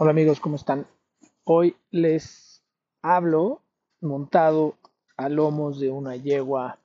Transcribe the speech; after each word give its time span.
Hola 0.00 0.12
amigos, 0.12 0.38
¿cómo 0.38 0.54
están? 0.54 0.86
Hoy 1.42 1.74
les 1.90 2.62
hablo 3.02 3.64
montado 4.00 4.78
a 5.16 5.28
lomos 5.28 5.80
de 5.80 5.90
una 5.90 6.14
yegua 6.14 6.78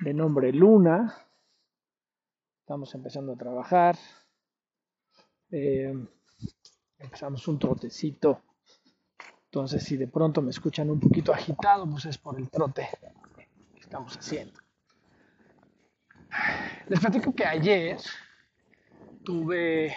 de 0.00 0.12
nombre 0.12 0.52
Luna. 0.52 1.16
Estamos 2.58 2.94
empezando 2.94 3.32
a 3.32 3.36
trabajar. 3.36 3.96
Eh, 5.50 5.94
empezamos 6.98 7.48
un 7.48 7.58
trotecito. 7.58 8.42
Entonces, 9.46 9.82
si 9.82 9.96
de 9.96 10.06
pronto 10.06 10.42
me 10.42 10.50
escuchan 10.50 10.90
un 10.90 11.00
poquito 11.00 11.32
agitado, 11.32 11.88
pues 11.88 12.04
es 12.04 12.18
por 12.18 12.38
el 12.38 12.50
trote 12.50 12.86
que 13.72 13.80
estamos 13.80 14.14
haciendo. 14.18 14.60
Les 16.86 17.00
platico 17.00 17.34
que 17.34 17.46
ayer 17.46 17.96
tuve 19.24 19.96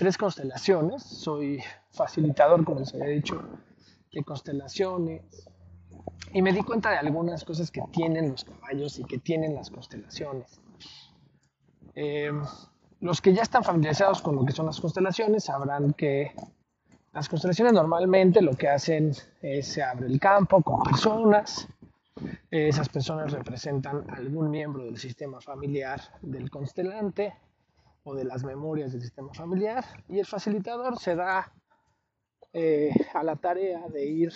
tres 0.00 0.16
constelaciones. 0.16 1.02
Soy 1.02 1.62
facilitador, 1.90 2.64
como 2.64 2.80
les 2.80 2.94
había 2.94 3.08
dicho, 3.08 3.42
de 4.10 4.24
constelaciones. 4.24 5.46
Y 6.32 6.40
me 6.40 6.54
di 6.54 6.62
cuenta 6.62 6.90
de 6.90 6.96
algunas 6.96 7.44
cosas 7.44 7.70
que 7.70 7.82
tienen 7.92 8.30
los 8.30 8.44
caballos 8.44 8.98
y 8.98 9.04
que 9.04 9.18
tienen 9.18 9.54
las 9.54 9.68
constelaciones. 9.68 10.58
Eh, 11.94 12.32
los 13.00 13.20
que 13.20 13.34
ya 13.34 13.42
están 13.42 13.62
familiarizados 13.62 14.22
con 14.22 14.36
lo 14.36 14.44
que 14.46 14.52
son 14.52 14.64
las 14.64 14.80
constelaciones 14.80 15.44
sabrán 15.44 15.92
que 15.92 16.32
las 17.12 17.28
constelaciones 17.28 17.74
normalmente 17.74 18.40
lo 18.40 18.54
que 18.54 18.68
hacen 18.68 19.12
es 19.42 19.66
se 19.66 19.82
abre 19.82 20.06
el 20.06 20.18
campo 20.18 20.62
con 20.62 20.82
personas. 20.82 21.68
Esas 22.50 22.88
personas 22.88 23.32
representan 23.32 24.06
algún 24.08 24.50
miembro 24.50 24.82
del 24.82 24.96
sistema 24.96 25.42
familiar 25.42 26.00
del 26.22 26.48
constelante 26.48 27.34
o 28.04 28.14
de 28.14 28.24
las 28.24 28.44
memorias 28.44 28.92
del 28.92 29.02
sistema 29.02 29.32
familiar 29.34 29.84
y 30.08 30.18
el 30.18 30.26
facilitador 30.26 30.98
se 30.98 31.14
da 31.14 31.52
eh, 32.52 32.90
a 33.14 33.22
la 33.22 33.36
tarea 33.36 33.88
de 33.88 34.06
ir 34.06 34.32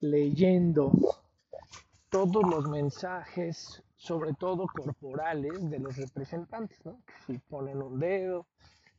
leyendo 0.00 0.92
todos 2.10 2.42
los 2.48 2.68
mensajes, 2.68 3.82
sobre 3.96 4.34
todo 4.34 4.66
corporales, 4.66 5.68
de 5.68 5.78
los 5.78 5.96
representantes, 5.96 6.84
¿no? 6.84 7.02
que 7.04 7.12
si 7.26 7.38
ponen 7.38 7.82
un 7.82 7.98
dedo, 7.98 8.46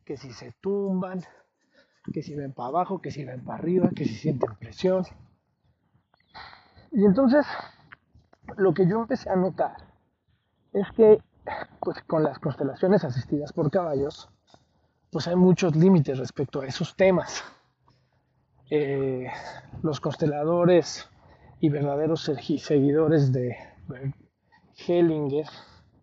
que 0.03 0.17
si 0.17 0.31
se 0.31 0.51
tumban, 0.61 1.23
que 2.13 2.21
si 2.21 2.35
ven 2.35 2.53
para 2.53 2.69
abajo, 2.69 3.01
que 3.01 3.11
si 3.11 3.23
ven 3.23 3.43
para 3.43 3.59
arriba, 3.59 3.89
que 3.95 4.05
si 4.05 4.15
sienten 4.15 4.55
presión. 4.55 5.05
Y 6.91 7.05
entonces, 7.05 7.45
lo 8.57 8.73
que 8.73 8.87
yo 8.87 9.01
empecé 9.01 9.29
a 9.29 9.35
notar 9.35 9.75
es 10.73 10.87
que 10.95 11.19
pues 11.79 12.01
con 12.03 12.23
las 12.23 12.39
constelaciones 12.39 13.03
asistidas 13.03 13.53
por 13.53 13.71
caballos, 13.71 14.29
pues 15.11 15.27
hay 15.27 15.35
muchos 15.35 15.75
límites 15.75 16.17
respecto 16.17 16.61
a 16.61 16.67
esos 16.67 16.95
temas. 16.95 17.43
Eh, 18.69 19.27
los 19.83 19.99
consteladores 19.99 21.07
y 21.59 21.69
verdaderos 21.69 22.31
seguidores 22.59 23.31
de 23.31 23.55
Hellinger, 24.87 25.47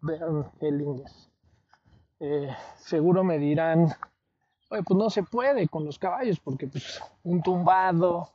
Bern 0.01 0.47
Hellinger, 0.61 1.11
eh, 2.21 2.57
seguro 2.77 3.25
me 3.25 3.39
dirán, 3.39 3.89
Oye, 4.73 4.83
pues 4.85 4.97
no 4.97 5.11
se 5.11 5.23
puede 5.23 5.69
con 5.69 5.85
los 5.85 5.99
caballos, 5.99 6.41
porque 6.41 6.67
pues 6.67 6.99
un 7.25 7.43
tumbado, 7.43 8.31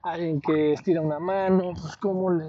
alguien 0.00 0.40
que 0.40 0.72
estira 0.72 1.02
una 1.02 1.18
mano, 1.18 1.74
pues 1.78 1.98
cómo 1.98 2.30
le 2.30 2.46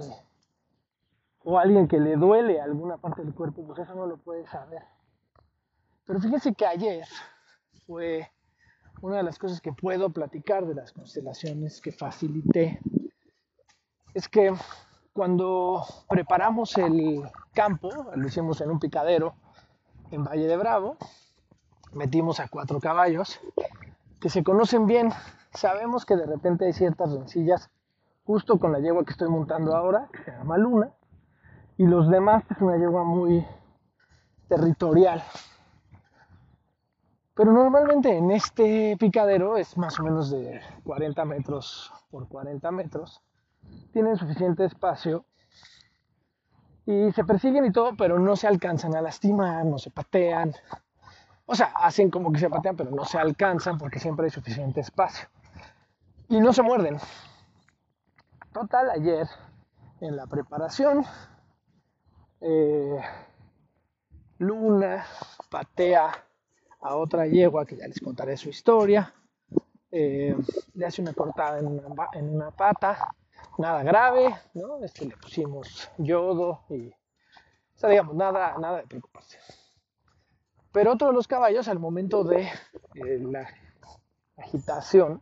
o 1.44 1.58
alguien 1.58 1.88
que 1.88 2.00
le 2.00 2.16
duele 2.16 2.60
alguna 2.60 2.98
parte 2.98 3.22
del 3.22 3.34
cuerpo, 3.34 3.66
pues 3.66 3.78
eso 3.80 3.94
no 3.94 4.06
lo 4.06 4.16
puede 4.18 4.46
saber. 4.46 4.82
Pero 6.04 6.20
fíjense 6.20 6.54
que 6.54 6.66
ayer 6.66 7.06
fue 7.86 8.30
una 9.02 9.18
de 9.18 9.22
las 9.22 9.38
cosas 9.38 9.60
que 9.60 9.72
puedo 9.72 10.10
platicar 10.10 10.66
de 10.66 10.74
las 10.74 10.92
constelaciones 10.92 11.80
que 11.80 11.92
facilité. 11.92 12.80
Es 14.14 14.28
que 14.28 14.52
cuando 15.12 15.84
preparamos 16.08 16.76
el 16.78 17.22
campo, 17.52 17.90
lo 18.14 18.26
hicimos 18.26 18.60
en 18.60 18.70
un 18.70 18.78
picadero 18.78 19.34
en 20.10 20.24
Valle 20.24 20.46
de 20.46 20.56
Bravo, 20.56 20.96
metimos 21.92 22.40
a 22.40 22.48
cuatro 22.48 22.80
caballos 22.80 23.40
que 24.20 24.28
se 24.28 24.42
conocen 24.42 24.86
bien. 24.86 25.10
Sabemos 25.52 26.04
que 26.04 26.16
de 26.16 26.26
repente 26.26 26.66
hay 26.66 26.72
ciertas 26.72 27.12
rencillas 27.12 27.70
justo 28.24 28.58
con 28.58 28.72
la 28.72 28.80
yegua 28.80 29.04
que 29.04 29.12
estoy 29.12 29.28
montando 29.28 29.74
ahora, 29.74 30.08
que 30.12 30.22
se 30.22 30.30
llama 30.32 30.58
Luna, 30.58 30.92
y 31.78 31.86
los 31.86 32.10
demás 32.10 32.42
es 32.50 32.60
una 32.60 32.76
yegua 32.76 33.04
muy 33.04 33.46
territorial. 34.48 35.22
Pero 37.34 37.52
normalmente 37.52 38.16
en 38.16 38.32
este 38.32 38.96
picadero 38.98 39.56
es 39.56 39.78
más 39.78 39.98
o 40.00 40.02
menos 40.02 40.30
de 40.30 40.60
40 40.84 41.24
metros 41.24 41.92
por 42.10 42.26
40 42.28 42.68
metros. 42.72 43.22
Tienen 43.92 44.16
suficiente 44.16 44.64
espacio 44.64 45.24
y 46.84 47.12
se 47.12 47.22
persiguen 47.22 47.64
y 47.64 47.70
todo, 47.70 47.96
pero 47.96 48.18
no 48.18 48.34
se 48.34 48.48
alcanzan 48.48 48.96
a 48.96 49.00
lastimar, 49.00 49.64
no 49.64 49.78
se 49.78 49.90
patean. 49.90 50.52
O 51.46 51.54
sea, 51.54 51.66
hacen 51.76 52.10
como 52.10 52.32
que 52.32 52.40
se 52.40 52.50
patean, 52.50 52.76
pero 52.76 52.90
no 52.90 53.04
se 53.04 53.18
alcanzan 53.18 53.78
porque 53.78 54.00
siempre 54.00 54.24
hay 54.24 54.30
suficiente 54.30 54.80
espacio. 54.80 55.28
Y 56.28 56.40
no 56.40 56.52
se 56.52 56.62
muerden. 56.62 56.98
Total, 58.52 58.90
ayer 58.90 59.28
en 60.00 60.16
la 60.16 60.26
preparación 60.26 61.04
eh, 62.40 63.00
Luna 64.38 65.04
patea 65.50 66.12
a 66.80 66.96
otra 66.96 67.26
yegua 67.26 67.66
que 67.66 67.76
ya 67.76 67.88
les 67.88 68.00
contaré 68.00 68.36
su 68.36 68.48
historia. 68.48 69.12
Eh, 69.90 70.36
le 70.74 70.86
hace 70.86 71.02
una 71.02 71.12
cortada 71.12 71.58
en 71.58 71.66
una, 71.66 72.50
pata, 72.50 73.14
nada 73.56 73.82
grave, 73.82 74.34
¿no? 74.54 74.84
Este, 74.84 75.06
le 75.06 75.16
pusimos 75.16 75.90
yodo 75.96 76.60
y, 76.68 76.92
o 77.82 77.88
digamos, 77.88 78.14
nada, 78.14 78.56
nada 78.58 78.78
de 78.78 78.86
preocupación. 78.86 79.42
Pero 80.70 80.92
otro 80.92 81.08
de 81.08 81.14
los 81.14 81.26
caballos, 81.26 81.66
al 81.66 81.78
momento 81.78 82.22
de 82.22 82.42
eh, 82.94 83.18
la 83.18 83.48
agitación, 84.36 85.20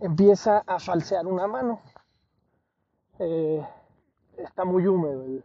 empieza 0.00 0.62
a 0.66 0.78
falsear 0.78 1.26
una 1.26 1.46
mano. 1.46 1.80
está 4.36 4.64
muy 4.64 4.86
húmedo 4.86 5.24
el, 5.24 5.44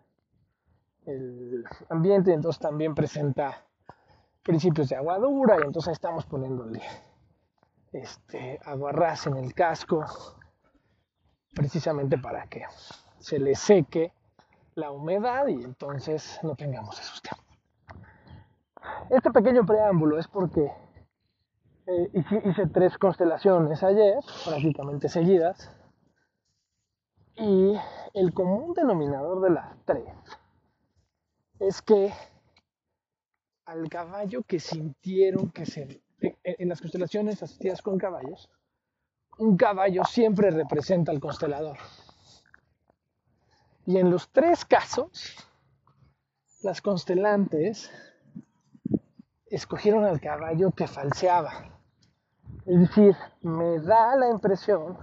el 1.08 1.66
ambiente, 1.90 2.34
entonces 2.34 2.60
también 2.60 2.94
presenta 2.94 3.66
principios 4.44 4.90
de 4.90 4.96
aguadura 4.96 5.58
y 5.60 5.64
entonces 5.66 5.94
estamos 5.94 6.26
poniéndole 6.26 6.82
este 7.92 8.60
aguarrás 8.66 9.28
en 9.28 9.38
el 9.38 9.54
casco 9.54 10.06
precisamente 11.54 12.18
para 12.18 12.48
que 12.48 12.64
se 13.20 13.40
le 13.40 13.56
seque 13.56 14.14
la 14.76 14.92
humedad 14.92 15.48
y 15.48 15.64
entonces 15.64 16.40
no 16.44 16.56
tengamos 16.56 17.00
esos 17.00 17.22
temas. 17.22 17.46
Este 19.10 19.32
pequeño 19.32 19.66
preámbulo 19.66 20.20
es 20.20 20.28
porque 20.28 20.72
eh, 21.88 22.10
hice 22.14 22.68
tres 22.68 22.98
constelaciones 22.98 23.82
ayer, 23.82 24.16
prácticamente 24.46 25.10
seguidas, 25.10 25.74
y 27.36 27.76
el 28.14 28.34
común 28.34 28.74
denominador 28.74 29.42
de 29.42 29.50
las 29.52 29.76
tres 29.86 30.06
es 31.60 31.82
que 31.82 32.14
al 33.66 33.90
caballo 33.90 34.44
que 34.44 34.60
sintieron 34.60 35.52
que 35.52 35.66
se... 35.66 36.02
En 36.44 36.70
las 36.70 36.82
constelaciones 36.82 37.44
asistidas 37.44 37.82
con 37.82 38.00
caballos, 38.00 38.50
un 39.38 39.56
caballo 39.56 40.04
siempre 40.04 40.50
representa 40.50 41.12
al 41.12 41.20
constelador. 41.20 41.78
Y 43.86 43.98
en 43.98 44.10
los 44.10 44.30
tres 44.30 44.66
casos, 44.66 45.36
las 46.64 46.82
constelantes 46.82 47.92
escogieron 49.46 50.06
al 50.06 50.20
caballo 50.20 50.72
que 50.72 50.88
falseaba. 50.88 51.80
Es 52.66 52.80
decir, 52.80 53.16
me 53.42 53.80
da 53.80 54.16
la 54.16 54.30
impresión 54.30 54.98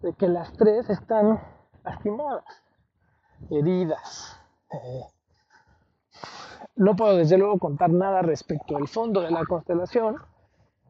de 0.00 0.12
que 0.14 0.28
las 0.28 0.52
tres 0.54 0.90
están 0.90 1.40
lastimadas, 1.84 2.44
heridas, 3.50 4.38
eh, 4.72 5.02
no 6.78 6.94
puedo 6.94 7.16
desde 7.16 7.36
luego 7.36 7.58
contar 7.58 7.90
nada 7.90 8.22
respecto 8.22 8.76
al 8.76 8.86
fondo 8.86 9.20
de 9.20 9.32
la 9.32 9.44
constelación, 9.44 10.16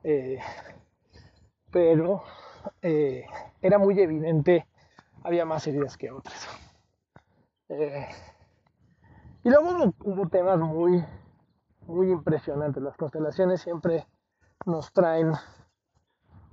eh, 0.05 0.39
pero 1.71 2.23
eh, 2.83 3.25
era 3.63 3.79
muy 3.79 3.99
evidente, 3.99 4.67
había 5.25 5.47
más 5.47 5.67
heridas 5.67 5.97
que 5.97 6.11
otras. 6.11 6.47
Eh, 7.71 8.07
y 9.45 9.49
luego 9.49 9.95
hubo, 10.05 10.29
temas 10.29 10.59
muy, 10.59 11.03
muy 11.87 12.11
impresionantes. 12.11 12.83
Las 12.83 12.97
constelaciones 12.97 13.63
siempre 13.63 14.07
nos 14.67 14.93
traen 14.93 15.33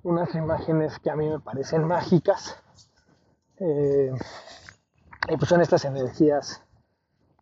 unas 0.04 0.34
imágenes 0.34 0.98
que 1.00 1.10
a 1.10 1.16
mí 1.18 1.28
me 1.28 1.42
parecen 1.42 1.84
mágicas. 1.86 2.62
y 3.60 5.38
pues 5.38 5.50
son 5.50 5.60
estas 5.60 5.84
energías 5.84 6.64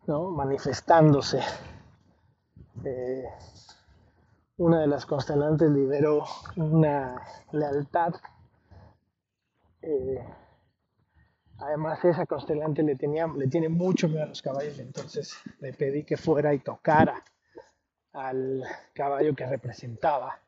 ¿no? 0.06 0.30
manifestándose 0.30 1.40
una 4.56 4.80
de 4.80 4.86
las 4.86 5.06
constelantes 5.06 5.70
liberó 5.70 6.24
una 6.56 7.22
lealtad. 7.52 8.14
Eh, 9.82 10.24
además, 11.58 12.04
esa 12.04 12.26
constelante 12.26 12.82
le, 12.82 12.96
tenía, 12.96 13.26
le 13.26 13.48
tiene 13.48 13.68
mucho 13.68 14.08
miedo 14.08 14.22
a 14.22 14.26
los 14.26 14.42
caballos, 14.42 14.78
entonces 14.78 15.34
le 15.60 15.72
pedí 15.72 16.04
que 16.04 16.16
fuera 16.16 16.54
y 16.54 16.60
tocara 16.60 17.22
al 18.12 18.62
caballo 18.94 19.34
que 19.34 19.44
representaba, 19.44 20.38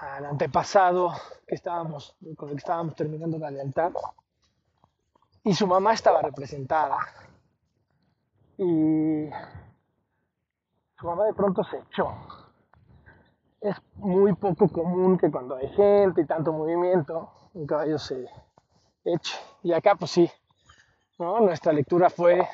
al 0.00 0.24
antepasado 0.24 1.12
que 1.46 1.56
estábamos, 1.56 2.16
con 2.36 2.50
el 2.50 2.54
que 2.54 2.60
estábamos 2.60 2.94
terminando 2.94 3.38
la 3.38 3.50
lealtad. 3.50 3.92
Y 5.44 5.54
su 5.54 5.66
mamá 5.66 5.92
estaba 5.92 6.22
representada. 6.22 6.98
Y 8.56 9.28
su 11.02 11.08
mamá 11.08 11.24
de 11.24 11.34
pronto 11.34 11.64
se 11.64 11.78
echó 11.78 12.14
es 13.60 13.76
muy 13.94 14.34
poco 14.34 14.68
común 14.68 15.16
que 15.18 15.30
cuando 15.30 15.56
hay 15.56 15.68
gente 15.68 16.20
y 16.20 16.26
tanto 16.26 16.52
movimiento, 16.52 17.30
un 17.54 17.66
caballo 17.66 17.98
se 17.98 18.28
eche. 19.04 19.38
Y 19.62 19.72
acá 19.72 19.94
pues 19.94 20.10
sí, 20.10 20.30
¿no? 21.18 21.40
Nuestra 21.40 21.72
lectura 21.72 22.10
fue, 22.10 22.46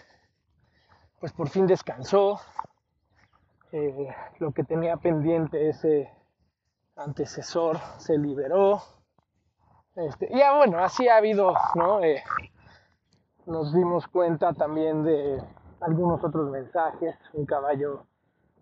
pues 1.18 1.32
por 1.32 1.48
fin 1.48 1.66
descansó, 1.66 2.40
eh, 3.72 4.14
lo 4.38 4.52
que 4.52 4.64
tenía 4.64 4.98
pendiente 4.98 5.70
ese 5.70 6.12
antecesor 6.96 7.78
se 7.96 8.18
liberó. 8.18 8.82
Este, 9.96 10.28
y 10.30 10.38
ya 10.38 10.56
bueno, 10.56 10.78
así 10.78 11.08
ha 11.08 11.16
habido, 11.16 11.54
¿no? 11.74 12.02
Eh, 12.02 12.22
nos 13.46 13.74
dimos 13.74 14.06
cuenta 14.08 14.52
también 14.52 15.04
de 15.04 15.42
algunos 15.80 16.22
otros 16.22 16.50
mensajes, 16.50 17.16
un 17.32 17.46
caballo 17.46 18.04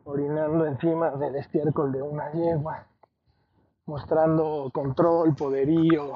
orinando 0.07 0.65
encima 0.67 1.11
del 1.11 1.35
estiércol 1.35 1.93
de 1.93 2.01
una 2.01 2.31
yegua, 2.33 2.87
mostrando 3.87 4.71
control, 4.73 5.35
poderío, 5.35 6.15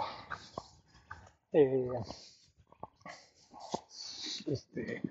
eh, 1.52 1.90
este, 4.46 5.02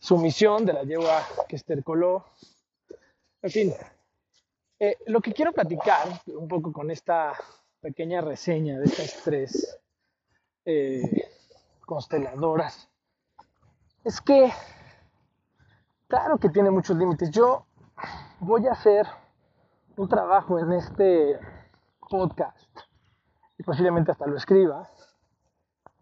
sumisión 0.00 0.66
de 0.66 0.72
la 0.72 0.82
yegua 0.82 1.22
que 1.48 1.54
estercoló. 1.54 2.24
En 3.42 3.50
fin, 3.50 3.72
eh, 4.80 4.98
lo 5.06 5.20
que 5.20 5.32
quiero 5.32 5.52
platicar 5.52 6.08
un 6.26 6.48
poco 6.48 6.72
con 6.72 6.90
esta 6.90 7.32
pequeña 7.80 8.20
reseña 8.20 8.78
de 8.78 8.86
estas 8.86 9.22
tres 9.22 9.78
eh, 10.64 11.30
consteladoras 11.86 12.88
es 14.02 14.20
que, 14.20 14.50
claro 16.08 16.38
que 16.38 16.48
tiene 16.48 16.70
muchos 16.70 16.96
límites. 16.96 17.30
Yo 17.30 17.66
voy 18.40 18.66
a 18.66 18.72
hacer 18.72 19.06
un 19.96 20.08
trabajo 20.08 20.58
en 20.58 20.72
este 20.72 21.38
podcast, 22.08 22.80
y 23.58 23.62
posiblemente 23.62 24.12
hasta 24.12 24.26
lo 24.26 24.36
escriba, 24.36 24.88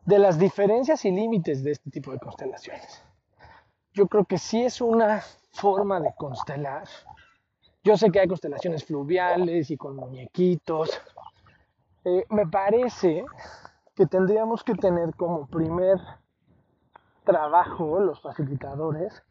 de 0.05 0.19
las 0.19 0.39
diferencias 0.39 1.05
y 1.05 1.11
límites 1.11 1.63
de 1.63 1.73
este 1.73 1.91
tipo 1.91 2.13
de 2.13 2.19
constelaciones. 2.19 3.03
Yo 3.93 4.07
creo 4.07 4.25
que 4.25 4.39
sí 4.39 4.65
es 4.65 4.81
una 4.81 5.23
forma 5.53 6.01
de 6.01 6.15
constelar. 6.17 6.89
Yo 7.83 7.97
sé 7.97 8.11
que 8.11 8.21
hay 8.21 8.29
constelaciones 8.29 8.85
fluviales 8.85 9.71
y 9.71 9.77
con 9.77 9.97
muñequitos. 9.97 11.01
Eh, 12.05 12.25
me 12.31 12.47
parece 12.47 13.25
que 13.95 14.07
tendríamos 14.07 14.63
que 14.63 14.75
tener 14.75 15.15
como 15.15 15.47
primer 15.47 15.99
trabajo 17.25 18.01
los 18.01 18.21
facilitadores 18.23 19.23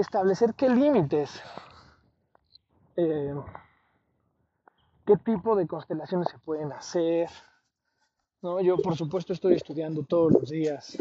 establecer 0.00 0.54
qué 0.54 0.68
límites 0.68 1.42
eh, 2.96 3.34
qué 5.06 5.16
tipo 5.16 5.56
de 5.56 5.66
constelaciones 5.66 6.28
se 6.28 6.38
pueden 6.38 6.72
hacer. 6.72 7.28
¿no? 8.42 8.60
Yo, 8.60 8.76
por 8.78 8.96
supuesto, 8.96 9.32
estoy 9.32 9.54
estudiando 9.54 10.02
todos 10.02 10.32
los 10.32 10.50
días 10.50 10.98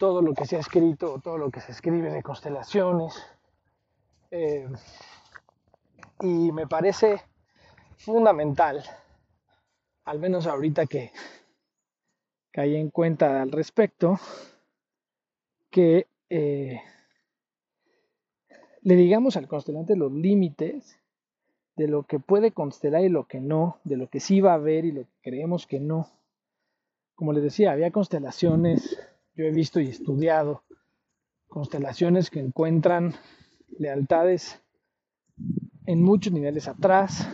todo 0.00 0.22
lo 0.22 0.32
que 0.32 0.46
se 0.46 0.56
ha 0.56 0.60
escrito, 0.60 1.20
todo 1.22 1.36
lo 1.36 1.50
que 1.50 1.60
se 1.60 1.72
escribe 1.72 2.10
de 2.10 2.22
constelaciones. 2.22 3.22
Eh, 4.30 4.66
y 6.22 6.50
me 6.52 6.66
parece 6.66 7.20
fundamental, 7.98 8.82
al 10.06 10.18
menos 10.18 10.46
ahorita 10.46 10.86
que 10.86 11.12
caí 12.50 12.76
en 12.76 12.88
cuenta 12.88 13.42
al 13.42 13.52
respecto, 13.52 14.18
que 15.68 16.06
eh, 16.30 16.80
le 18.82 18.96
digamos 18.96 19.36
al 19.36 19.48
constelante 19.48 19.96
los 19.96 20.12
límites 20.12 20.98
de 21.76 21.88
lo 21.88 22.02
que 22.04 22.18
puede 22.18 22.52
constelar 22.52 23.04
y 23.04 23.08
lo 23.08 23.26
que 23.26 23.40
no, 23.40 23.78
de 23.84 23.96
lo 23.96 24.08
que 24.08 24.20
sí 24.20 24.40
va 24.40 24.52
a 24.52 24.56
haber 24.56 24.84
y 24.84 24.92
lo 24.92 25.02
que 25.02 25.14
creemos 25.22 25.66
que 25.66 25.80
no. 25.80 26.08
Como 27.14 27.32
les 27.32 27.42
decía, 27.42 27.72
había 27.72 27.90
constelaciones, 27.90 28.98
yo 29.34 29.44
he 29.44 29.50
visto 29.50 29.80
y 29.80 29.88
estudiado 29.88 30.62
constelaciones 31.48 32.30
que 32.30 32.40
encuentran 32.40 33.14
lealtades 33.78 34.60
en 35.86 36.02
muchos 36.02 36.32
niveles 36.32 36.68
atrás. 36.68 37.28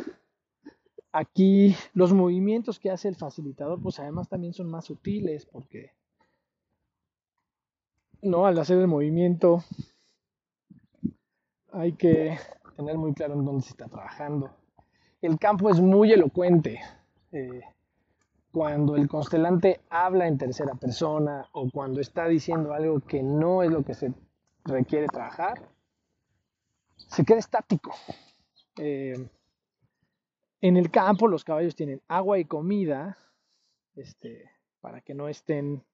Aquí 1.12 1.74
los 1.94 2.12
movimientos 2.12 2.78
que 2.78 2.90
hace 2.90 3.08
el 3.08 3.16
facilitador, 3.16 3.80
pues 3.80 3.98
además 3.98 4.28
también 4.28 4.52
son 4.52 4.68
más 4.68 4.84
sutiles 4.84 5.46
porque 5.46 5.92
no 8.22 8.46
al 8.46 8.58
hacer 8.58 8.78
el 8.78 8.86
movimiento 8.86 9.64
hay 11.76 11.92
que 11.92 12.38
tener 12.76 12.96
muy 12.96 13.12
claro 13.12 13.34
en 13.34 13.44
dónde 13.44 13.62
se 13.62 13.70
está 13.70 13.86
trabajando. 13.86 14.50
El 15.20 15.38
campo 15.38 15.70
es 15.70 15.80
muy 15.80 16.12
elocuente. 16.12 16.80
Eh, 17.32 17.60
cuando 18.50 18.96
el 18.96 19.08
constelante 19.08 19.80
habla 19.90 20.26
en 20.26 20.38
tercera 20.38 20.74
persona 20.74 21.46
o 21.52 21.70
cuando 21.70 22.00
está 22.00 22.26
diciendo 22.26 22.72
algo 22.72 23.00
que 23.00 23.22
no 23.22 23.62
es 23.62 23.70
lo 23.70 23.84
que 23.84 23.92
se 23.92 24.14
requiere 24.64 25.06
trabajar, 25.08 25.68
se 26.96 27.24
queda 27.24 27.38
estático. 27.38 27.92
Eh, 28.78 29.28
en 30.62 30.76
el 30.78 30.90
campo 30.90 31.28
los 31.28 31.44
caballos 31.44 31.76
tienen 31.76 32.00
agua 32.08 32.38
y 32.38 32.46
comida, 32.46 33.18
este, 33.94 34.50
para 34.80 35.02
que 35.02 35.14
no 35.14 35.28
estén, 35.28 35.84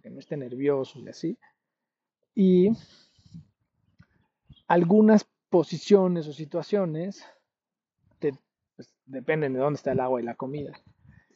que 0.00 0.10
no 0.10 0.20
estén 0.20 0.40
nerviosos 0.40 1.02
y 1.02 1.08
así. 1.08 1.38
Y 2.36 2.70
algunas 4.66 5.26
posiciones 5.50 6.26
o 6.28 6.32
situaciones 6.32 7.24
pues, 8.76 8.90
dependen 9.06 9.52
de 9.52 9.60
dónde 9.60 9.76
está 9.76 9.92
el 9.92 10.00
agua 10.00 10.20
y 10.20 10.24
la 10.24 10.34
comida. 10.34 10.72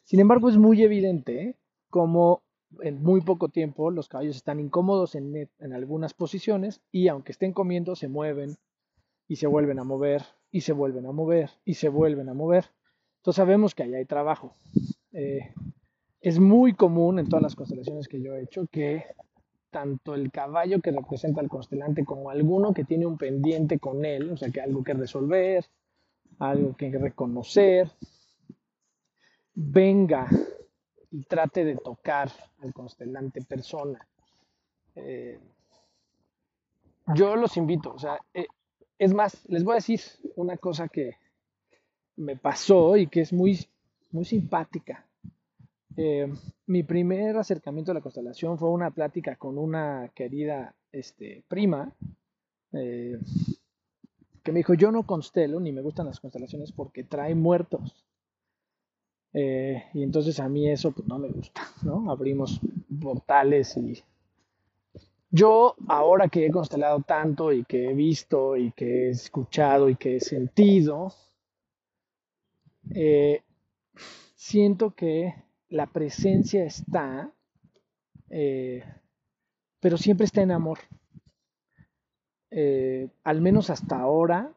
Sin 0.05 0.21
embargo, 0.21 0.49
es 0.49 0.57
muy 0.57 0.83
evidente 0.83 1.57
como 1.91 2.43
en 2.81 3.03
muy 3.03 3.23
poco 3.23 3.49
tiempo 3.49 3.91
los 3.91 4.09
caballos 4.09 4.37
están 4.37 4.61
incómodos 4.61 5.15
en, 5.15 5.49
en 5.59 5.73
algunas 5.73 6.13
posiciones 6.13 6.83
y 6.93 7.09
aunque 7.09 7.33
estén 7.33 7.53
comiendo 7.53 7.97
se 7.97 8.09
mueven 8.09 8.57
y 9.27 9.37
se 9.37 9.47
vuelven 9.47 9.79
a 9.79 9.85
mover 9.85 10.23
y 10.51 10.63
se 10.63 10.73
vuelven 10.73 11.07
a 11.07 11.13
mover 11.13 11.51
y 11.65 11.75
se 11.75 11.89
vuelven 11.89 12.29
a 12.29 12.35
mover. 12.35 12.67
Entonces 13.19 13.37
sabemos 13.37 13.75
que 13.75 13.85
ahí 13.85 13.95
hay 13.95 14.05
trabajo. 14.05 14.55
Eh, 15.13 15.53
es 16.21 16.39
muy 16.39 16.75
común 16.75 17.19
en 17.19 17.29
todas 17.29 17.43
las 17.43 17.55
constelaciones 17.55 18.09
que 18.09 18.21
yo 18.21 18.35
he 18.35 18.43
hecho 18.43 18.67
que 18.71 19.05
tanto 19.71 20.15
el 20.15 20.31
caballo 20.31 20.81
que 20.81 20.91
representa 20.91 21.41
al 21.41 21.49
constelante 21.49 22.05
como 22.05 22.31
alguno 22.31 22.73
que 22.73 22.85
tiene 22.85 23.07
un 23.07 23.19
pendiente 23.19 23.79
con 23.79 24.05
él, 24.05 24.31
o 24.31 24.37
sea, 24.37 24.51
que 24.51 24.61
algo 24.61 24.83
que 24.83 24.95
resolver, 24.95 25.65
algo 26.39 26.77
que 26.77 26.91
reconocer, 26.91 27.91
venga 29.55 30.29
y 31.11 31.23
trate 31.23 31.65
de 31.65 31.77
tocar 31.77 32.31
al 32.63 32.73
constelante 32.73 33.43
persona. 33.43 34.07
Eh, 34.95 35.39
yo 37.15 37.37
los 37.37 37.57
invito, 37.57 37.95
o 37.95 37.99
sea, 37.99 38.19
eh, 38.35 38.47
es 38.99 39.15
más, 39.15 39.45
les 39.49 39.65
voy 39.65 39.73
a 39.73 39.77
decir 39.77 40.01
una 40.37 40.57
cosa 40.57 40.89
que 40.89 41.17
me 42.17 42.37
pasó 42.37 42.97
y 42.97 43.07
que 43.07 43.21
es 43.21 43.33
muy, 43.33 43.67
muy 44.11 44.25
simpática. 44.25 45.08
Eh, 46.01 46.33
mi 46.67 46.85
primer 46.85 47.37
acercamiento 47.39 47.91
a 47.91 47.95
la 47.95 48.01
constelación 48.01 48.57
fue 48.57 48.71
una 48.71 48.93
plática 48.93 49.35
con 49.35 49.59
una 49.59 50.13
querida 50.15 50.73
este, 50.93 51.43
prima 51.49 51.93
eh, 52.73 53.19
que 54.45 54.53
me 54.53 54.61
dijo, 54.61 54.75
yo 54.75 54.93
no 54.93 55.05
constelo 55.05 55.59
ni 55.59 55.73
me 55.73 55.83
gustan 55.83 56.07
las 56.07 56.21
constelaciones 56.21 56.71
porque 56.71 57.03
trae 57.03 57.35
muertos. 57.35 58.07
Eh, 59.33 59.87
y 59.93 60.05
entonces 60.05 60.39
a 60.39 60.49
mí 60.49 60.71
eso 60.71 60.93
pues, 60.93 61.09
no 61.09 61.19
me 61.19 61.31
gusta, 61.31 61.63
¿no? 61.83 62.09
Abrimos 62.13 62.61
portales 63.03 63.77
y... 63.77 64.01
Yo 65.31 65.75
ahora 65.89 66.29
que 66.29 66.47
he 66.47 66.51
constelado 66.53 67.01
tanto 67.01 67.53
y 67.53 67.65
que 67.65 67.91
he 67.91 67.95
visto 67.95 68.57
y 68.57 68.71
que 68.71 69.09
he 69.09 69.11
escuchado 69.11 69.89
y 69.89 69.97
que 69.97 70.17
he 70.17 70.21
sentido, 70.21 71.13
siento 74.37 74.95
que 74.95 75.35
la 75.71 75.87
presencia 75.87 76.65
está, 76.65 77.31
eh, 78.31 78.83
pero 79.81 79.97
siempre 79.97 80.25
está 80.25 80.43
en 80.43 80.53
amor. 80.53 80.79
Eh, 82.51 83.09
al 83.25 83.41
menos 83.41 83.71
hasta 83.71 84.01
ahora. 84.01 84.53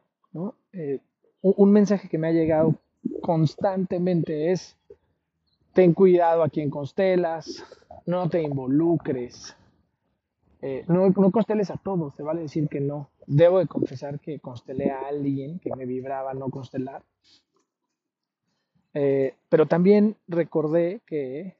Eh, 0.72 1.00
un 1.42 1.72
mensaje 1.72 2.08
que 2.08 2.18
me 2.18 2.28
ha 2.28 2.32
llegado 2.32 2.76
constantemente 3.20 4.52
es, 4.52 4.76
ten 5.74 5.92
cuidado 5.92 6.42
a 6.42 6.48
quien 6.48 6.70
constelas, 6.70 7.64
no 8.06 8.28
te 8.30 8.40
involucres, 8.40 9.56
no, 10.86 11.10
no, 11.10 11.30
consteles 11.32 11.70
a 11.70 11.76
todos, 11.76 12.14
te 12.14 12.22
vale 12.22 12.42
decir 12.42 12.68
que 12.68 12.80
no. 12.80 13.10
Debo 13.26 13.58
de 13.58 13.66
confesar 13.66 14.20
que 14.20 14.38
constelé 14.38 14.92
a 14.92 15.08
alguien 15.08 15.58
que 15.58 15.74
me 15.74 15.84
vibraba 15.84 16.32
no 16.32 16.48
constelar. 16.48 17.02
Eh, 18.94 19.34
pero 19.48 19.66
también 19.66 20.16
recordé 20.28 21.00
que 21.06 21.56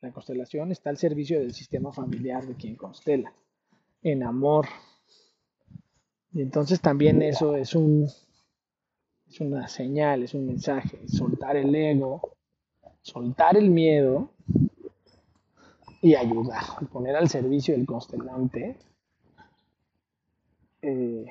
la 0.00 0.12
constelación 0.12 0.72
está 0.72 0.90
al 0.90 0.96
servicio 0.96 1.38
del 1.38 1.52
sistema 1.52 1.92
familiar 1.92 2.46
de 2.46 2.54
quien 2.54 2.76
constela, 2.76 3.32
en 4.02 4.22
amor. 4.22 4.66
Y 6.32 6.42
entonces 6.42 6.80
también 6.80 7.22
eso 7.22 7.56
es, 7.56 7.74
un, 7.74 8.08
es 9.28 9.40
una 9.40 9.68
señal, 9.68 10.22
es 10.22 10.34
un 10.34 10.46
mensaje, 10.46 11.06
soltar 11.08 11.56
el 11.56 11.74
ego, 11.74 12.36
soltar 13.02 13.56
el 13.56 13.70
miedo 13.70 14.30
y 16.00 16.14
ayudar, 16.14 16.64
poner 16.90 17.16
al 17.16 17.28
servicio 17.28 17.74
del 17.74 17.86
constelante 17.86 18.76
eh, 20.86 21.26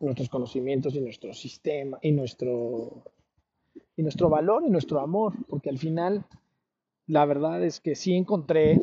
nuestros 0.00 0.28
conocimientos 0.28 0.94
y 0.94 1.00
nuestro 1.00 1.32
sistema 1.32 1.98
y 2.02 2.12
nuestro, 2.12 3.02
y 3.96 4.02
nuestro 4.02 4.28
valor 4.28 4.62
y 4.64 4.70
nuestro 4.70 5.00
amor, 5.00 5.34
porque 5.48 5.70
al 5.70 5.78
final 5.78 6.24
la 7.06 7.24
verdad 7.24 7.62
es 7.64 7.80
que 7.80 7.94
sí 7.94 8.14
encontré, 8.14 8.80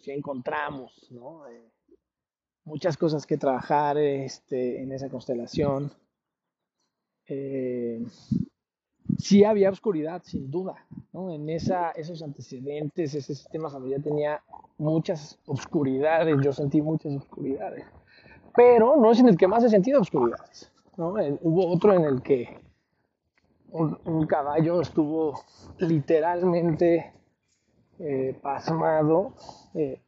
sí 0.00 0.10
encontramos, 0.10 1.10
eh, 1.50 1.70
muchas 2.64 2.96
cosas 2.96 3.26
que 3.26 3.38
trabajar 3.38 3.96
este, 3.98 4.82
en 4.82 4.92
esa 4.92 5.08
constelación. 5.08 5.90
Eh, 7.26 8.04
sí 9.18 9.44
había 9.44 9.70
oscuridad, 9.70 10.22
sin 10.24 10.50
duda, 10.50 10.86
En 11.12 11.48
esa, 11.48 11.90
esos 11.92 12.22
antecedentes, 12.22 13.14
ese 13.14 13.34
sistema 13.34 13.70
familiar 13.70 14.02
tenía 14.02 14.42
muchas 14.76 15.38
oscuridades, 15.46 16.36
yo 16.42 16.52
sentí 16.52 16.80
muchas 16.80 17.14
oscuridades, 17.14 17.84
pero 18.58 18.96
no 18.96 19.12
es 19.12 19.20
en 19.20 19.28
el 19.28 19.36
que 19.36 19.46
más 19.46 19.62
he 19.62 19.68
sentido 19.68 20.00
oscuridades, 20.00 20.72
hubo 20.96 21.72
otro 21.72 21.92
en 21.92 22.02
el 22.02 22.20
que 22.22 22.60
un, 23.70 24.26
caballo 24.26 24.80
estuvo 24.80 25.40
literalmente 25.78 27.12
eh, 28.00 28.36
pasmado, 28.42 29.32
eh, 29.74 30.02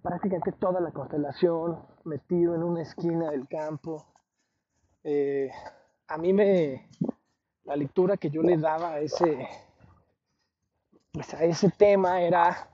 prácticamente 0.00 0.52
toda 0.52 0.80
la 0.80 0.90
constelación, 0.90 1.80
metido 2.04 2.54
en 2.54 2.62
una 2.62 2.80
esquina 2.80 3.30
del 3.30 3.46
campo. 3.46 4.06
Eh, 5.02 5.50
a 6.08 6.16
mí 6.16 6.32
me, 6.32 6.88
la 7.64 7.76
lectura 7.76 8.16
que 8.16 8.30
yo 8.30 8.40
le 8.40 8.56
daba 8.56 8.92
a 8.92 9.00
ese, 9.00 9.46
pues 11.12 11.34
a 11.34 11.44
ese 11.44 11.68
tema 11.68 12.22
era 12.22 12.70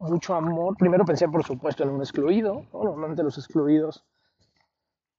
mucho 0.00 0.34
amor. 0.34 0.76
Primero 0.76 1.04
pensé, 1.04 1.28
por 1.28 1.44
supuesto, 1.44 1.82
en 1.82 1.90
un 1.90 2.00
excluido. 2.00 2.64
Normalmente 2.72 3.22
los 3.22 3.36
excluidos 3.38 4.04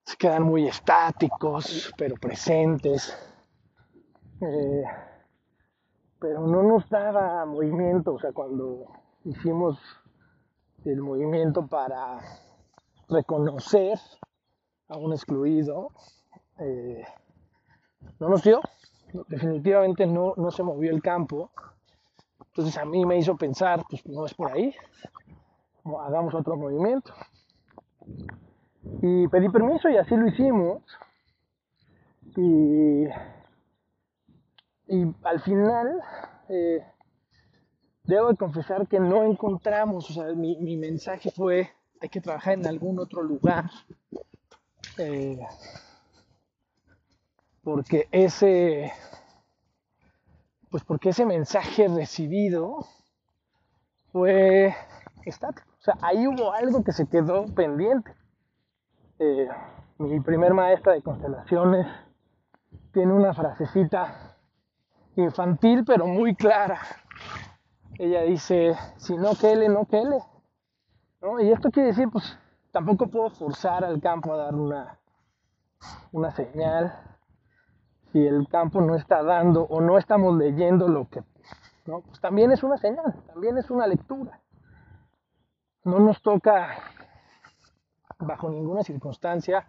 se 0.03 0.17
quedan 0.17 0.43
muy 0.43 0.67
estáticos, 0.67 1.93
pero 1.97 2.15
presentes. 2.15 3.17
Eh, 4.41 4.83
pero 6.19 6.47
no 6.47 6.63
nos 6.63 6.89
daba 6.89 7.45
movimiento. 7.45 8.13
O 8.13 8.19
sea, 8.19 8.31
cuando 8.31 8.85
hicimos 9.25 9.79
el 10.85 11.01
movimiento 11.01 11.67
para 11.67 12.19
reconocer 13.09 13.99
a 14.87 14.97
un 14.97 15.13
excluido, 15.13 15.89
eh, 16.57 17.03
no 18.19 18.29
nos 18.29 18.43
dio 18.43 18.61
definitivamente 19.27 20.05
no, 20.05 20.33
no 20.37 20.51
se 20.51 20.63
movió 20.63 20.91
el 20.91 21.01
campo. 21.01 21.51
Entonces 22.59 22.77
a 22.77 22.83
mí 22.83 23.05
me 23.05 23.17
hizo 23.17 23.37
pensar, 23.37 23.85
pues 23.89 24.05
no 24.05 24.25
es 24.25 24.33
por 24.33 24.51
ahí, 24.51 24.75
hagamos 26.05 26.33
otro 26.35 26.57
movimiento. 26.57 27.13
Y 29.01 29.29
pedí 29.29 29.47
permiso 29.47 29.87
y 29.87 29.95
así 29.95 30.13
lo 30.17 30.27
hicimos. 30.27 30.83
Y, 32.35 33.05
al 35.23 35.39
final, 35.41 36.01
eh, 36.49 36.83
debo 38.03 38.27
de 38.27 38.35
confesar 38.35 38.85
que 38.89 38.99
no 38.99 39.23
encontramos, 39.23 40.09
o 40.09 40.13
sea, 40.13 40.25
mi, 40.35 40.57
mi, 40.57 40.75
mensaje 40.75 41.31
fue, 41.31 41.69
hay 42.01 42.09
que 42.09 42.19
trabajar 42.19 42.55
en 42.55 42.67
algún 42.67 42.99
otro 42.99 43.23
lugar. 43.23 43.71
Eh, 44.97 45.39
porque 47.63 48.09
ese, 48.11 48.91
pues 50.69 50.83
porque 50.83 51.09
ese 51.09 51.25
mensaje 51.25 51.87
recibido 51.87 52.85
fue 54.11 54.75
estático. 55.25 55.67
O 55.79 55.81
sea, 55.81 55.95
ahí 56.01 56.27
hubo 56.27 56.53
algo 56.53 56.83
que 56.83 56.91
se 56.91 57.07
quedó 57.07 57.45
pendiente. 57.53 58.13
Eh, 59.19 59.47
mi 59.97 60.19
primer 60.19 60.53
maestra 60.53 60.93
de 60.93 61.01
constelaciones 61.01 61.87
tiene 62.93 63.13
una 63.13 63.33
frasecita 63.33 64.37
infantil 65.15 65.83
pero 65.85 66.07
muy 66.07 66.35
clara. 66.35 66.79
Ella 67.97 68.21
dice, 68.21 68.75
si 68.97 69.17
no 69.17 69.35
quele, 69.35 69.67
no 69.69 69.85
quele. 69.85 70.19
¿No? 71.21 71.39
Y 71.39 71.51
esto 71.51 71.69
quiere 71.69 71.89
decir, 71.89 72.09
pues 72.09 72.37
tampoco 72.71 73.07
puedo 73.07 73.29
forzar 73.29 73.83
al 73.83 73.99
campo 73.99 74.33
a 74.33 74.37
dar 74.37 74.55
una, 74.55 74.97
una 76.11 76.31
señal 76.31 77.18
si 78.11 78.25
el 78.25 78.47
campo 78.47 78.81
no 78.81 78.95
está 78.95 79.23
dando 79.23 79.63
o 79.63 79.81
no 79.81 79.97
estamos 79.97 80.35
leyendo 80.37 80.87
lo 80.87 81.07
que, 81.09 81.23
¿no? 81.85 82.01
Pues 82.01 82.19
también 82.19 82.51
es 82.51 82.63
una 82.63 82.77
señal, 82.77 83.13
también 83.27 83.57
es 83.57 83.69
una 83.69 83.87
lectura. 83.87 84.39
No 85.83 85.99
nos 85.99 86.21
toca, 86.21 86.77
bajo 88.19 88.49
ninguna 88.49 88.83
circunstancia, 88.83 89.67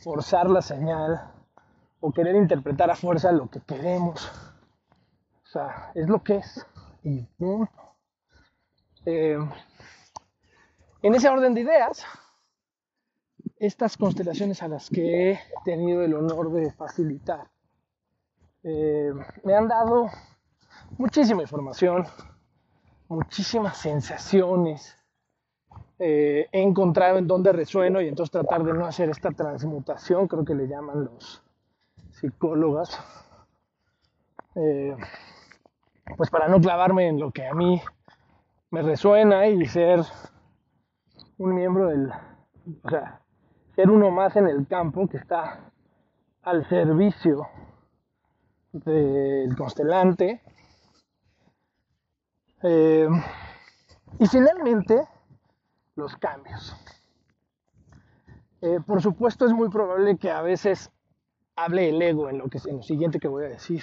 forzar 0.00 0.48
la 0.48 0.62
señal 0.62 1.32
o 2.00 2.12
querer 2.12 2.36
interpretar 2.36 2.90
a 2.90 2.96
fuerza 2.96 3.32
lo 3.32 3.48
que 3.48 3.60
queremos. 3.60 4.30
O 5.44 5.46
sea, 5.46 5.92
es 5.94 6.08
lo 6.08 6.22
que 6.22 6.36
es. 6.36 6.66
Y 7.02 7.28
eh, 9.04 9.38
en 11.02 11.14
ese 11.14 11.28
orden 11.28 11.54
de 11.54 11.60
ideas, 11.60 12.04
estas 13.58 13.96
constelaciones 13.96 14.62
a 14.62 14.68
las 14.68 14.88
que 14.88 15.32
he 15.32 15.40
tenido 15.64 16.02
el 16.02 16.14
honor 16.14 16.50
de 16.52 16.72
facilitar 16.72 17.51
eh, 18.64 19.12
me 19.42 19.54
han 19.56 19.66
dado 19.66 20.08
muchísima 20.96 21.42
información, 21.42 22.06
muchísimas 23.08 23.76
sensaciones. 23.76 24.96
Eh, 25.98 26.48
he 26.52 26.62
encontrado 26.62 27.18
en 27.18 27.26
dónde 27.26 27.52
resueno 27.52 28.00
y 28.00 28.08
entonces 28.08 28.30
tratar 28.30 28.62
de 28.64 28.72
no 28.72 28.86
hacer 28.86 29.10
esta 29.10 29.30
transmutación, 29.30 30.28
creo 30.28 30.44
que 30.44 30.54
le 30.54 30.68
llaman 30.68 31.04
los 31.04 31.42
psicólogas, 32.12 33.00
eh, 34.54 34.96
pues 36.16 36.30
para 36.30 36.48
no 36.48 36.60
clavarme 36.60 37.08
en 37.08 37.18
lo 37.18 37.30
que 37.30 37.46
a 37.46 37.54
mí 37.54 37.80
me 38.70 38.82
resuena 38.82 39.46
y 39.46 39.64
ser 39.66 40.00
un 41.38 41.54
miembro 41.54 41.88
del, 41.88 42.12
o 42.82 42.90
sea, 42.90 43.20
ser 43.74 43.90
uno 43.90 44.10
más 44.10 44.36
en 44.36 44.46
el 44.46 44.66
campo 44.66 45.08
que 45.08 45.16
está 45.16 45.72
al 46.42 46.68
servicio 46.68 47.46
del 48.72 49.54
constelante. 49.56 50.40
Eh, 52.62 53.08
y 54.18 54.26
finalmente, 54.26 55.06
los 55.96 56.16
cambios. 56.16 56.74
Eh, 58.60 58.78
por 58.86 59.02
supuesto, 59.02 59.46
es 59.46 59.52
muy 59.52 59.68
probable 59.68 60.16
que 60.16 60.30
a 60.30 60.42
veces 60.42 60.90
hable 61.56 61.88
el 61.88 62.00
ego 62.00 62.30
en 62.30 62.38
lo, 62.38 62.48
que, 62.48 62.58
en 62.66 62.76
lo 62.76 62.82
siguiente 62.82 63.18
que 63.18 63.28
voy 63.28 63.44
a 63.44 63.48
decir. 63.48 63.82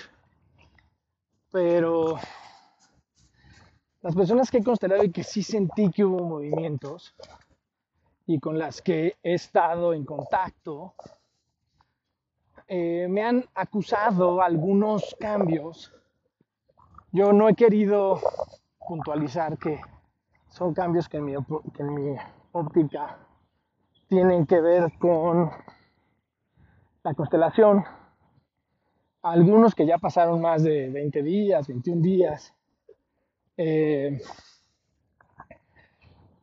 Pero 1.52 2.18
las 4.02 4.16
personas 4.16 4.50
que 4.50 4.60
he 4.60 4.64
constelado 4.64 5.04
y 5.04 5.12
que 5.12 5.24
sí 5.24 5.44
sentí 5.44 5.92
que 5.92 6.06
hubo 6.06 6.24
movimientos 6.24 7.14
y 8.26 8.40
con 8.40 8.58
las 8.58 8.82
que 8.82 9.18
he 9.24 9.34
estado 9.34 9.94
en 9.94 10.06
contacto, 10.06 10.94
eh, 12.72 13.08
me 13.10 13.24
han 13.24 13.44
acusado 13.56 14.44
algunos 14.44 15.16
cambios. 15.20 15.92
Yo 17.12 17.34
no 17.34 17.50
he 17.50 17.56
querido 17.56 18.20
puntualizar 18.88 19.58
que 19.58 19.82
son 20.50 20.76
cambios 20.76 21.10
que 21.10 21.18
en 21.18 21.26
mi, 21.26 21.36
óptica 22.52 23.18
tienen 24.08 24.46
que 24.46 24.62
ver 24.62 24.94
con 25.00 25.50
la 27.02 27.14
constelación. 27.16 27.84
Algunos 29.24 29.74
que 29.74 29.88
ya 29.88 29.98
pasaron 29.98 30.40
más 30.40 30.62
de 30.62 30.90
20 30.90 31.24
días, 31.24 31.68
21 31.68 32.02
días. 32.04 32.54
Eh, 33.58 34.22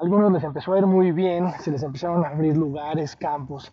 algunos 0.01 0.33
les 0.33 0.43
empezó 0.43 0.73
a 0.73 0.79
ir 0.79 0.87
muy 0.87 1.13
bien, 1.13 1.53
se 1.61 1.71
les 1.71 1.85
empezaron 1.85 2.25
a 2.25 2.31
abrir 2.31 2.57
lugares, 2.57 3.15
campos 3.15 3.73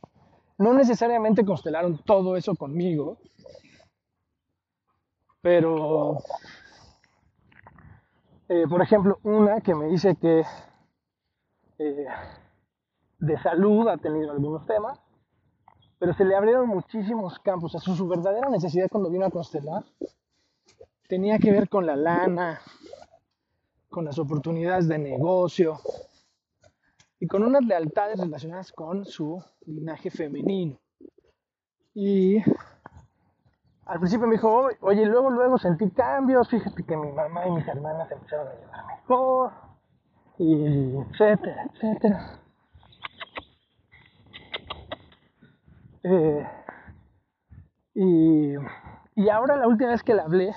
no 0.64 0.74
necesariamente 0.74 1.46
constelaron 1.46 1.98
todo 2.06 2.38
eso 2.38 2.56
conmigo, 2.56 3.18
pero, 5.42 6.20
eh, 8.48 8.66
por 8.70 8.82
ejemplo, 8.82 9.20
una 9.24 9.60
que 9.60 9.76
me 9.76 9.88
dice 9.88 10.16
que 10.16 10.44
eh, 11.80 12.06
de 13.20 13.38
salud 13.42 13.90
ha 13.90 13.98
tenido 13.98 14.32
algunos 14.32 14.66
temas, 14.66 15.00
pero 16.00 16.14
se 16.14 16.24
le 16.24 16.36
abrieron 16.36 16.68
muchísimos 16.70 17.40
campos. 17.40 17.76
O 17.76 17.80
sea, 17.80 17.94
su 17.94 18.08
verdadera 18.08 18.50
necesidad 18.50 18.88
cuando 18.90 19.10
vino 19.10 19.26
a 19.26 19.32
constelar 19.32 19.84
tenía 21.10 21.38
que 21.40 21.52
ver 21.52 21.68
con 21.68 21.86
la 21.86 21.98
lana, 21.98 22.62
con 23.90 24.06
las 24.06 24.18
oportunidades 24.18 24.88
de 24.88 24.98
negocio 24.98 25.78
y 27.24 27.28
con 27.28 27.42
unas 27.42 27.64
lealtades 27.64 28.20
relacionadas 28.20 28.74
con 28.74 29.06
su 29.06 29.42
linaje 29.66 30.12
femenino. 30.12 30.78
Y 31.94 32.44
al 33.86 34.00
principio 34.00 34.28
me 34.28 34.34
dijo, 34.34 34.68
oye, 34.82 35.06
luego, 35.06 35.30
luego 35.30 35.58
sentí 35.58 35.90
cambios, 35.92 36.50
fíjate 36.50 36.84
que 36.84 36.98
mi 36.98 37.14
mamá 37.14 37.48
y 37.48 37.52
mis 37.52 37.66
hermanas 37.66 38.12
empezaron 38.12 38.50
a 38.50 38.56
llevar 38.56 38.86
mejor, 38.88 39.54
y 40.38 40.98
etcétera, 40.98 41.70
etcétera. 41.74 42.40
Eh, 46.04 46.48
y, 47.94 48.54
y 49.16 49.30
ahora 49.30 49.56
la 49.56 49.70
última 49.70 49.92
vez 49.92 50.04
que 50.04 50.14
la 50.14 50.24
hablé, 50.24 50.54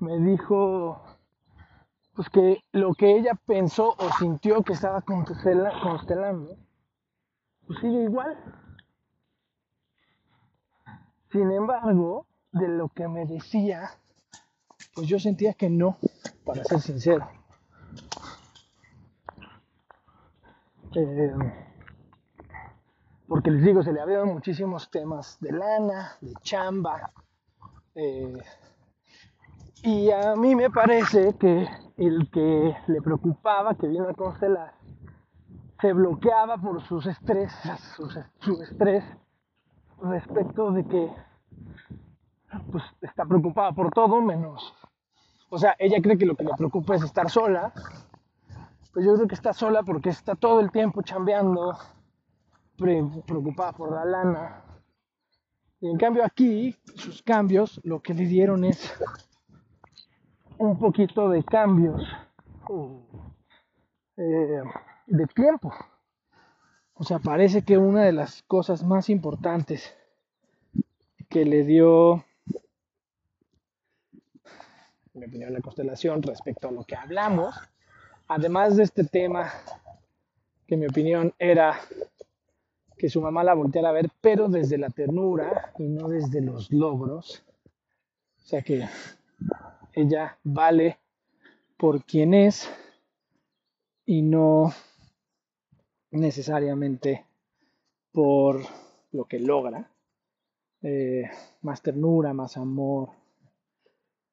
me 0.00 0.18
dijo 0.18 1.05
pues 2.16 2.30
que 2.30 2.64
lo 2.72 2.94
que 2.94 3.14
ella 3.18 3.34
pensó 3.46 3.94
o 3.98 4.10
sintió 4.18 4.62
que 4.62 4.72
estaba 4.72 5.02
constelando, 5.02 6.56
pues 7.66 7.78
sigue 7.80 8.04
igual. 8.04 8.36
Sin 11.30 11.50
embargo, 11.52 12.26
de 12.52 12.68
lo 12.68 12.88
que 12.88 13.06
me 13.06 13.26
decía, 13.26 13.90
pues 14.94 15.06
yo 15.06 15.18
sentía 15.18 15.52
que 15.52 15.68
no, 15.68 15.98
para 16.46 16.64
ser 16.64 16.80
sincero. 16.80 17.28
Eh, 20.94 21.34
porque 23.28 23.50
les 23.50 23.62
digo, 23.62 23.82
se 23.82 23.92
le 23.92 24.00
habían 24.00 24.28
muchísimos 24.28 24.90
temas 24.90 25.36
de 25.40 25.52
lana, 25.52 26.16
de 26.22 26.32
chamba. 26.40 27.12
Eh, 27.94 28.38
y 29.82 30.10
a 30.10 30.34
mí 30.36 30.54
me 30.54 30.70
parece 30.70 31.34
que 31.34 31.68
el 31.96 32.30
que 32.30 32.76
le 32.86 33.02
preocupaba 33.02 33.74
que 33.74 33.88
vino 33.88 34.08
a 34.08 34.14
constelar 34.14 34.74
se 35.80 35.92
bloqueaba 35.92 36.56
por 36.56 36.82
sus 36.82 37.06
estrés, 37.06 37.52
su 38.40 38.62
estrés 38.62 39.04
respecto 40.02 40.72
de 40.72 40.84
que 40.86 41.10
pues 42.70 42.84
está 43.02 43.24
preocupada 43.24 43.72
por 43.72 43.90
todo 43.90 44.20
menos. 44.20 44.74
O 45.48 45.58
sea, 45.58 45.76
ella 45.78 46.00
cree 46.02 46.18
que 46.18 46.26
lo 46.26 46.34
que 46.34 46.44
le 46.44 46.54
preocupa 46.56 46.96
es 46.96 47.02
estar 47.02 47.30
sola. 47.30 47.72
Pues 48.92 49.04
yo 49.04 49.14
creo 49.14 49.28
que 49.28 49.34
está 49.34 49.52
sola 49.52 49.82
porque 49.82 50.08
está 50.08 50.34
todo 50.34 50.60
el 50.60 50.70
tiempo 50.70 51.02
chambeando, 51.02 51.76
preocupada 52.76 53.72
por 53.72 53.92
la 53.92 54.04
lana. 54.04 54.62
Y 55.80 55.90
en 55.90 55.98
cambio 55.98 56.24
aquí, 56.24 56.74
sus 56.94 57.22
cambios, 57.22 57.80
lo 57.84 58.00
que 58.00 58.14
le 58.14 58.24
dieron 58.24 58.64
es 58.64 58.92
un 60.58 60.78
poquito 60.78 61.28
de 61.28 61.42
cambios 61.44 62.02
eh, 64.16 64.62
de 65.06 65.26
tiempo. 65.26 65.72
O 66.94 67.04
sea, 67.04 67.18
parece 67.18 67.62
que 67.62 67.76
una 67.76 68.04
de 68.04 68.12
las 68.12 68.42
cosas 68.44 68.82
más 68.82 69.10
importantes 69.10 69.94
que 71.28 71.44
le 71.44 71.64
dio, 71.64 72.24
en 75.12 75.20
mi 75.20 75.26
opinión, 75.26 75.52
la 75.52 75.60
constelación 75.60 76.22
respecto 76.22 76.68
a 76.68 76.72
lo 76.72 76.84
que 76.84 76.96
hablamos, 76.96 77.54
además 78.28 78.76
de 78.76 78.84
este 78.84 79.04
tema, 79.04 79.52
que 80.66 80.74
en 80.74 80.80
mi 80.80 80.86
opinión 80.86 81.34
era 81.38 81.78
que 82.96 83.10
su 83.10 83.20
mamá 83.20 83.44
la 83.44 83.54
volteara 83.54 83.90
a 83.90 83.92
ver, 83.92 84.08
pero 84.22 84.48
desde 84.48 84.78
la 84.78 84.88
ternura 84.88 85.72
y 85.78 85.88
no 85.88 86.08
desde 86.08 86.40
los 86.40 86.72
logros. 86.72 87.44
O 88.38 88.48
sea 88.48 88.62
que 88.62 88.88
ella 89.96 90.38
vale 90.44 90.98
por 91.76 92.04
quien 92.04 92.34
es 92.34 92.70
y 94.04 94.22
no 94.22 94.72
necesariamente 96.10 97.24
por 98.12 98.60
lo 99.12 99.24
que 99.24 99.40
logra. 99.40 99.90
Eh, 100.82 101.24
más 101.62 101.82
ternura, 101.82 102.32
más 102.34 102.56
amor. 102.56 103.08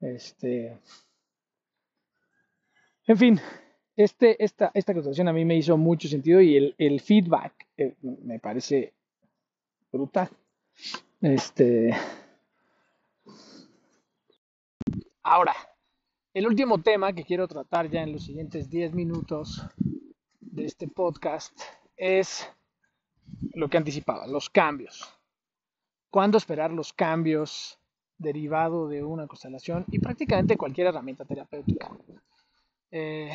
Este. 0.01 0.77
En 3.07 3.17
fin, 3.17 3.39
este, 3.95 4.43
esta, 4.43 4.69
esta 4.73 4.91
a 4.91 5.33
mí 5.33 5.45
me 5.45 5.55
hizo 5.55 5.77
mucho 5.77 6.09
sentido 6.09 6.41
y 6.41 6.75
el, 6.77 6.99
feedback 6.99 7.67
eh, 7.77 7.95
me 8.01 8.39
parece 8.39 8.93
brutal. 9.91 10.29
Este. 11.21 11.93
Ahora, 15.25 15.55
el 16.33 16.45
último 16.45 16.81
tema 16.81 17.13
que 17.13 17.23
quiero 17.23 17.47
tratar 17.47 17.89
ya 17.89 18.03
en 18.03 18.11
los 18.11 18.25
siguientes 18.25 18.69
10 18.69 18.93
minutos 18.93 19.65
de 20.41 20.65
este 20.65 20.89
podcast 20.89 21.57
es 21.95 22.51
lo 23.53 23.69
que 23.69 23.77
anticipaba, 23.77 24.27
los 24.27 24.49
cambios. 24.49 25.17
¿Cuándo 26.09 26.37
esperar 26.37 26.73
los 26.73 26.91
cambios 26.91 27.79
derivado 28.17 28.89
de 28.89 29.01
una 29.01 29.25
constelación 29.25 29.85
y 29.91 29.99
prácticamente 29.99 30.57
cualquier 30.57 30.87
herramienta 30.87 31.23
terapéutica? 31.23 31.89
Eh, 32.91 33.31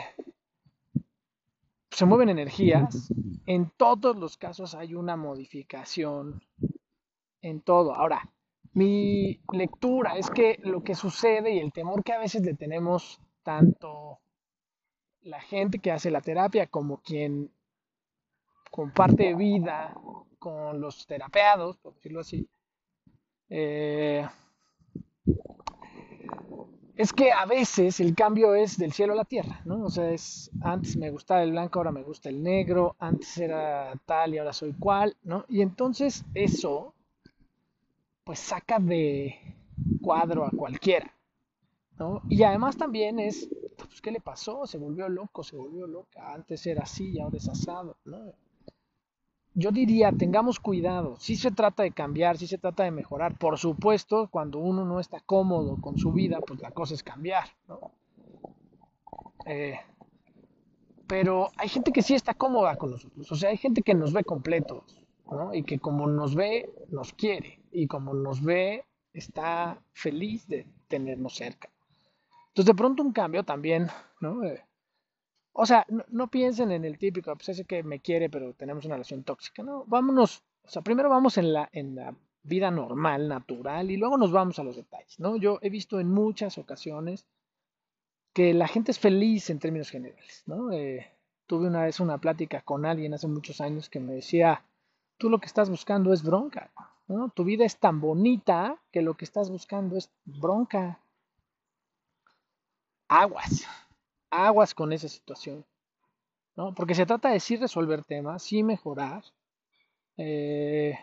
se 1.91 2.05
mueven 2.05 2.29
energías, 2.29 3.11
en 3.47 3.71
todos 3.79 4.15
los 4.15 4.37
casos 4.37 4.75
hay 4.75 4.95
una 4.95 5.17
modificación 5.17 6.43
en 7.41 7.63
todo. 7.63 7.95
Ahora, 7.95 8.31
mi 8.75 9.41
lectura 9.53 10.17
es 10.17 10.31
que 10.31 10.59
lo 10.63 10.83
que 10.83 10.95
sucede 10.95 11.53
y 11.55 11.59
el 11.59 11.73
temor 11.73 12.05
que 12.05 12.13
a 12.13 12.19
veces 12.19 12.43
le 12.43 12.55
tenemos 12.55 13.21
tanto 13.43 14.19
la 15.23 15.41
gente 15.41 15.79
que 15.79 15.91
hace 15.91 16.11
la 16.11 16.21
terapia 16.21 16.67
como 16.67 16.99
quien 16.99 17.51
comparte 18.71 19.35
vida 19.35 19.95
con 20.39 20.81
los 20.81 21.07
terapeados, 21.07 21.77
por 21.79 21.95
decirlo 21.95 22.21
así, 22.21 22.49
eh, 23.51 24.27
es 26.97 27.13
que 27.13 27.31
a 27.31 27.47
veces 27.47 28.01
el 28.01 28.15
cambio 28.15 28.57
es 28.57 28.77
del 28.77 28.93
cielo 28.93 29.13
a 29.13 29.17
la 29.17 29.25
tierra, 29.25 29.61
¿no? 29.65 29.85
O 29.85 29.91
sea, 29.91 30.11
es 30.11 30.51
antes 30.63 30.97
me 30.97 31.11
gustaba 31.11 31.45
el 31.45 31.53
blanco, 31.53 31.79
ahora 31.79 31.93
me 31.93 32.03
gusta 32.03 32.29
el 32.29 32.43
negro, 32.43 32.97
antes 32.99 33.39
era 33.39 33.93
tal 34.05 34.35
y 34.35 34.39
ahora 34.39 34.53
soy 34.53 34.73
cual, 34.73 35.17
¿no? 35.23 35.45
Y 35.49 35.63
entonces 35.63 36.25
eso, 36.35 36.95
pues 38.29 38.41
saca 38.41 38.79
de 38.79 39.57
cuadro 40.03 40.45
a 40.45 40.51
cualquiera, 40.51 41.11
¿no? 41.99 42.21
Y 42.29 42.43
además 42.43 42.77
también 42.77 43.19
es, 43.19 43.49
pues, 43.79 44.03
¿qué 44.03 44.11
le 44.11 44.21
pasó? 44.21 44.67
Se 44.67 44.77
volvió 44.77 45.09
loco, 45.09 45.43
se 45.43 45.57
volvió 45.57 45.87
loca, 45.87 46.35
antes 46.35 46.67
era 46.67 46.83
así 46.83 47.13
y 47.13 47.21
ahora 47.21 47.39
es 47.39 47.49
asado, 47.49 47.97
¿no? 48.05 48.35
yo 49.55 49.71
diría, 49.73 50.13
tengamos 50.13 50.61
cuidado. 50.61 51.17
Si 51.19 51.37
se 51.37 51.51
trata 51.51 51.85
de 51.85 51.93
cambiar, 51.93 52.37
si 52.37 52.47
se 52.47 52.59
trata 52.59 52.83
de 52.83 52.91
mejorar. 52.91 53.39
Por 53.39 53.57
supuesto, 53.57 54.29
cuando 54.31 54.59
uno 54.59 54.85
no 54.85 55.01
está 55.01 55.21
cómodo 55.21 55.81
con 55.81 55.97
su 55.97 56.13
vida, 56.13 56.39
pues 56.47 56.61
la 56.61 56.71
cosa 56.71 56.93
es 56.93 57.03
cambiar. 57.03 57.49
Eh, 59.47 59.81
pero 61.07 61.49
hay 61.57 61.71
gente 61.71 61.93
que 61.93 62.03
sí 62.03 62.13
está 62.13 62.35
cómoda 62.35 62.77
con 62.77 62.91
nosotros. 62.91 63.33
O 63.33 63.37
sea, 63.37 63.49
hay 63.49 63.57
gente 63.57 63.81
que 63.81 63.95
nos 63.95 64.13
ve 64.13 64.23
completos. 64.23 65.08
Y 65.53 65.63
que 65.63 65.79
como 65.79 66.07
nos 66.07 66.35
ve, 66.35 66.71
nos 66.89 67.13
quiere. 67.13 67.61
Y 67.71 67.87
como 67.87 68.15
nos 68.15 68.43
ve, 68.43 68.85
está 69.13 69.79
feliz 69.93 70.47
de 70.49 70.67
tenernos 70.89 71.35
cerca. 71.35 71.69
Entonces, 72.49 72.67
de 72.67 72.75
pronto 72.75 73.03
un 73.03 73.13
cambio 73.13 73.45
también, 73.45 73.89
¿no? 74.21 74.43
Eh, 74.45 74.65
o 75.53 75.67
sea, 75.67 75.87
no, 76.09 76.29
piensen 76.29 76.71
en 76.71 76.85
el 76.85 76.99
típico, 76.99 77.35
pues 77.35 77.49
ese 77.51 77.65
que 77.65 77.83
me 77.83 78.01
quiere, 78.01 78.31
pero 78.31 78.55
tenemos 78.55 78.85
una 78.85 78.95
relación 78.95 79.25
tóxica. 79.25 79.63
No, 79.63 79.85
vámonos, 79.87 80.43
o 80.63 80.69
sea, 80.69 80.83
primero 80.83 81.11
vamos 81.11 81.37
en 81.37 81.53
la, 81.53 81.69
en 81.73 81.97
la 81.97 82.15
vida 82.43 82.71
normal, 82.71 83.29
natural, 83.29 83.91
y 83.91 83.97
luego 83.97 84.17
nos 84.17 84.33
vamos 84.33 84.59
a 84.59 84.65
los 84.65 84.77
detalles, 84.77 85.19
¿no? 85.19 85.37
Yo 85.37 85.59
he 85.63 85.69
visto 85.69 86.01
en 86.01 86.11
muchas 86.11 86.59
ocasiones 86.59 87.27
que 88.33 88.55
la 88.55 88.69
gente 88.69 88.93
es 88.93 88.99
feliz 88.99 89.51
en 89.51 89.59
términos 89.59 89.91
generales, 89.91 90.45
¿no? 90.47 90.71
Eh, 90.71 91.11
tuve 91.47 91.67
una 91.67 91.85
vez 91.85 91.99
una 91.99 92.19
plática 92.19 92.61
con 92.63 92.87
alguien 92.87 93.15
hace 93.15 93.27
muchos 93.27 93.61
años 93.61 93.89
que 93.91 94.01
me 94.01 94.15
decía, 94.15 94.63
tú 95.19 95.31
lo 95.31 95.39
que 95.39 95.47
estás 95.47 95.69
buscando 95.69 96.13
es 96.13 96.23
bronca, 96.23 96.71
¿no? 97.07 97.31
Tu 97.31 97.45
vida 97.45 97.65
es 97.65 97.79
tan 97.79 98.01
bonita 98.01 98.79
que 98.93 99.03
lo 99.03 99.15
que 99.15 99.25
estás 99.25 99.51
buscando 99.51 99.97
es 99.97 100.11
bronca. 100.25 101.01
Aguas 103.09 103.67
aguas 104.31 104.75
con 104.75 104.93
esa 104.93 105.09
situación, 105.09 105.65
¿no? 106.57 106.75
Porque 106.75 106.95
se 106.95 107.07
trata 107.07 107.31
de 107.31 107.41
sí 107.41 107.57
resolver 107.57 108.05
temas, 108.05 108.43
sí 108.43 108.63
mejorar, 108.63 109.25
Eh, 110.21 110.99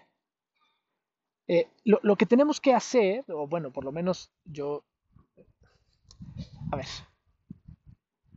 eh, 1.48 1.70
lo, 1.86 2.16
que 2.18 2.26
tenemos 2.26 2.60
que 2.60 2.74
hacer, 2.74 3.24
o 3.30 3.48
bueno, 3.48 3.72
por 3.72 3.86
lo 3.86 3.94
menos 3.94 4.30
yo, 4.44 4.84
a 6.70 6.76
ver, 6.76 6.88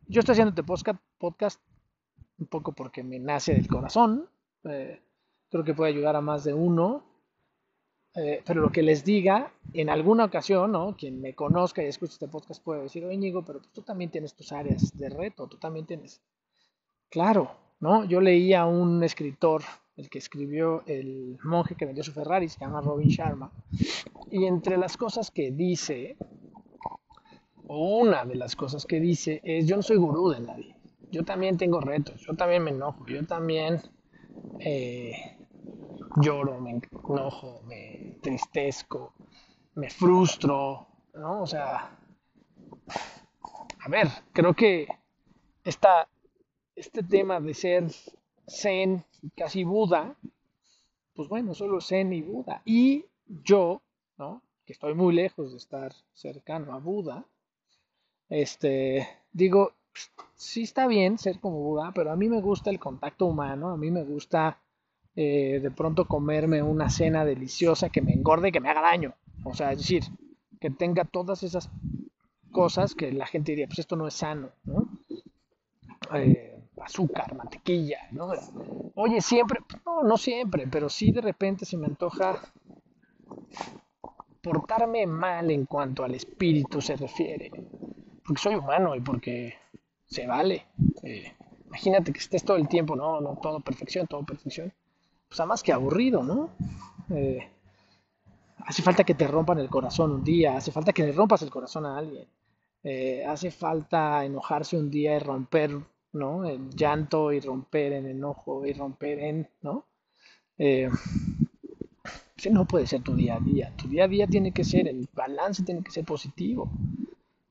yo 0.07 0.21
estoy 0.21 0.35
haciendo 0.35 0.51
este 0.51 0.63
podcast, 0.63 1.01
podcast 1.19 1.61
un 2.39 2.47
poco 2.47 2.71
porque 2.73 3.03
me 3.03 3.19
nace 3.19 3.55
del 3.55 3.67
corazón, 3.67 4.31
eh, 4.65 5.03
creo 5.51 5.65
que 5.65 5.75
puede 5.75 5.93
ayudar 5.93 6.17
a 6.17 6.21
más 6.21 6.45
de 6.45 6.55
uno, 6.55 7.05
pero 8.45 8.61
lo 8.61 8.73
que 8.73 8.83
les 8.83 9.05
diga, 9.05 9.53
en 9.73 9.91
alguna 9.91 10.25
ocasión, 10.25 10.73
¿no? 10.73 10.97
quien 10.97 11.21
me 11.21 11.35
conozca 11.35 11.83
y 11.83 11.87
escuche 11.87 12.15
este 12.15 12.27
podcast 12.27 12.63
puede 12.63 12.83
decir, 12.83 13.05
oye 13.05 13.15
Íñigo, 13.15 13.45
pero 13.45 13.61
tú 13.61 13.83
también 13.83 14.11
tienes 14.11 14.35
tus 14.35 14.51
áreas 14.51 14.97
de 14.99 15.09
reto, 15.09 15.47
tú 15.47 15.59
también 15.59 15.87
tienes, 15.87 16.21
claro, 17.11 17.53
¿no? 17.81 18.05
Yo 18.05 18.21
leí 18.21 18.55
a 18.55 18.67
un 18.67 19.05
escritor 19.05 19.63
el 19.97 20.09
que 20.09 20.19
escribió 20.19 20.85
El 20.87 21.39
monje 21.43 21.75
que 21.75 21.85
vendió 21.85 22.05
su 22.05 22.13
Ferrari, 22.13 22.49
se 22.49 22.61
llama 22.61 22.81
Robin 22.81 23.09
Sharma. 23.09 23.51
Y 24.31 24.45
entre 24.47 24.77
las 24.77 24.97
cosas 24.97 25.31
que 25.33 25.51
dice, 25.51 26.17
una 27.65 28.25
de 28.25 28.37
las 28.37 28.55
cosas 28.55 28.87
que 28.87 29.01
dice, 29.01 29.41
es 29.43 29.67
yo 29.67 29.77
no 29.77 29.83
soy 29.83 29.97
gurú 29.97 30.31
de 30.31 30.41
nadie. 30.41 30.77
Yo 31.11 31.25
también 31.25 31.57
tengo 31.57 31.81
retos, 31.81 32.21
yo 32.21 32.35
también 32.35 32.63
me 32.63 32.71
enojo, 32.71 33.07
yo 33.07 33.27
también 33.27 33.81
eh, 34.61 35.38
lloro, 36.21 36.61
me 36.61 36.81
enojo, 37.09 37.63
me 37.67 38.17
tristezco, 38.23 39.15
me 39.75 39.91
frustro, 39.91 40.87
¿no? 41.15 41.43
O 41.43 41.47
sea, 41.47 41.99
a 43.81 43.89
ver, 43.89 44.09
creo 44.33 44.55
que 44.55 44.87
esta, 45.65 46.09
este 46.75 47.03
tema 47.03 47.41
de 47.41 47.55
ser 47.55 47.85
zen, 48.47 49.05
casi 49.37 49.65
Buda, 49.65 50.17
pues 51.15 51.29
bueno, 51.29 51.55
solo 51.55 51.81
zen 51.81 52.13
y 52.13 52.23
Buda. 52.23 52.63
Y 52.65 53.05
yo, 53.27 53.83
¿no? 54.17 54.43
Que 54.65 54.73
estoy 54.73 54.95
muy 54.95 55.15
lejos 55.15 55.53
de 55.53 55.59
estar 55.59 55.93
cercano 56.15 56.75
a 56.75 56.79
Buda, 56.79 57.25
este, 58.29 59.09
digo, 59.33 59.73
sí 60.35 60.63
está 60.63 60.87
bien 60.87 61.19
ser 61.19 61.41
como 61.41 61.59
Buda, 61.59 61.93
pero 61.95 62.13
a 62.13 62.17
mí 62.17 62.29
me 62.29 62.41
gusta 62.41 62.71
el 62.71 62.79
contacto 62.79 63.27
humano, 63.27 63.71
a 63.71 63.77
mí 63.77 63.91
me 63.91 64.05
gusta 64.05 64.59
eh, 65.21 65.59
de 65.59 65.73
pronto 65.73 66.05
comerme 66.05 66.63
una 66.63 66.89
cena 66.89 67.25
deliciosa 67.25 67.89
que 67.89 68.01
me 68.01 68.13
engorde 68.13 68.51
y 68.51 68.53
que 68.53 68.61
me 68.61 68.71
haga 68.71 68.83
daño. 68.83 69.15
O 69.43 69.53
sea, 69.53 69.73
es 69.73 69.79
decir, 69.79 70.05
que 70.61 70.71
tenga 70.71 71.05
todas 71.05 71.43
esas 71.43 71.71
cosas 72.53 72.95
que 72.95 73.11
la 73.11 73.27
gente 73.27 73.51
diría, 73.51 73.67
pues 73.67 73.81
esto 73.81 73.97
no 73.97 74.07
es 74.07 74.15
sano, 74.15 74.51
¿no? 74.63 74.89
Eh, 76.15 76.63
azúcar, 76.81 77.35
mantequilla, 77.35 77.99
¿no? 78.13 78.31
Oye, 78.95 79.21
siempre, 79.21 79.59
no, 79.85 80.05
no 80.05 80.17
siempre, 80.17 80.69
pero 80.71 80.89
sí 80.89 81.11
de 81.11 81.21
repente 81.21 81.65
se 81.65 81.77
me 81.77 81.87
antoja 81.87 82.41
portarme 84.41 85.05
mal 85.05 85.51
en 85.51 85.67
cuanto 85.67 86.05
al 86.05 86.15
espíritu 86.15 86.81
se 86.81 86.95
refiere, 86.95 87.51
porque 88.25 88.41
soy 88.41 88.55
humano 88.55 88.95
y 88.95 89.01
porque 89.01 89.55
se 90.07 90.29
vale. 90.29 90.69
Eh, 91.03 91.35
imagínate 91.67 92.13
que 92.13 92.21
estés 92.21 92.45
todo 92.45 92.57
el 92.57 92.69
tiempo, 92.69 92.95
no, 92.95 93.21
no, 93.21 93.37
todo 93.43 93.59
perfección, 93.59 94.07
todo 94.07 94.25
perfección. 94.25 94.73
Pues 95.29 95.47
más 95.47 95.63
que 95.63 95.73
aburrido, 95.73 96.23
¿no? 96.23 96.51
Eh, 97.11 97.49
hace 98.65 98.83
falta 98.83 99.05
que 99.05 99.15
te 99.15 99.27
rompan 99.27 99.59
el 99.59 99.69
corazón 99.69 100.13
un 100.13 100.25
día, 100.25 100.57
hace 100.57 100.73
falta 100.73 100.93
que 100.93 101.05
le 101.05 101.13
rompas 101.13 101.43
el 101.43 101.51
corazón 101.51 101.87
a 101.87 101.99
alguien. 101.99 102.27
Eh, 102.83 103.25
hace 103.27 103.51
falta 103.51 104.25
enojarse 104.25 104.77
un 104.77 104.91
día 104.91 105.17
y 105.17 105.19
romper 105.19 105.79
¿no? 106.13 106.47
El 106.47 106.71
llanto 106.71 107.33
y 107.33 107.41
romper 107.41 107.93
en 107.93 108.07
enojo 108.07 108.65
y 108.65 108.73
romper 108.73 109.19
en, 109.19 109.49
¿no? 109.61 109.85
Eh, 110.57 110.89
no 112.51 112.67
puede 112.67 112.87
ser 112.87 113.03
tu 113.03 113.15
día 113.15 113.37
a 113.37 113.41
día. 113.41 113.73
Tu 113.77 113.89
día 113.89 114.05
a 114.05 114.09
día 114.09 114.27
tiene 114.27 114.53
que 114.53 114.65
ser, 114.65 114.89
el 114.89 115.09
balance 115.13 115.65
tiene 115.65 115.83
que 115.83 115.91
ser 115.91 116.05
positivo. 116.05 116.71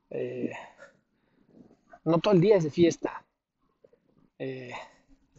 Eh, 0.09 0.51
no 2.05 2.19
todo 2.19 2.33
el 2.33 2.41
día 2.41 2.57
es 2.57 2.63
de 2.63 2.71
fiesta. 2.71 3.23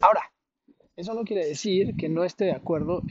Ahora, 0.01 0.21
eso 0.99 1.13
no 1.13 1.23
quiere 1.23 1.45
decir 1.45 1.95
que 1.95 2.09
no 2.09 2.25
esté 2.25 2.45
de 2.45 2.51
acuerdo. 2.51 3.03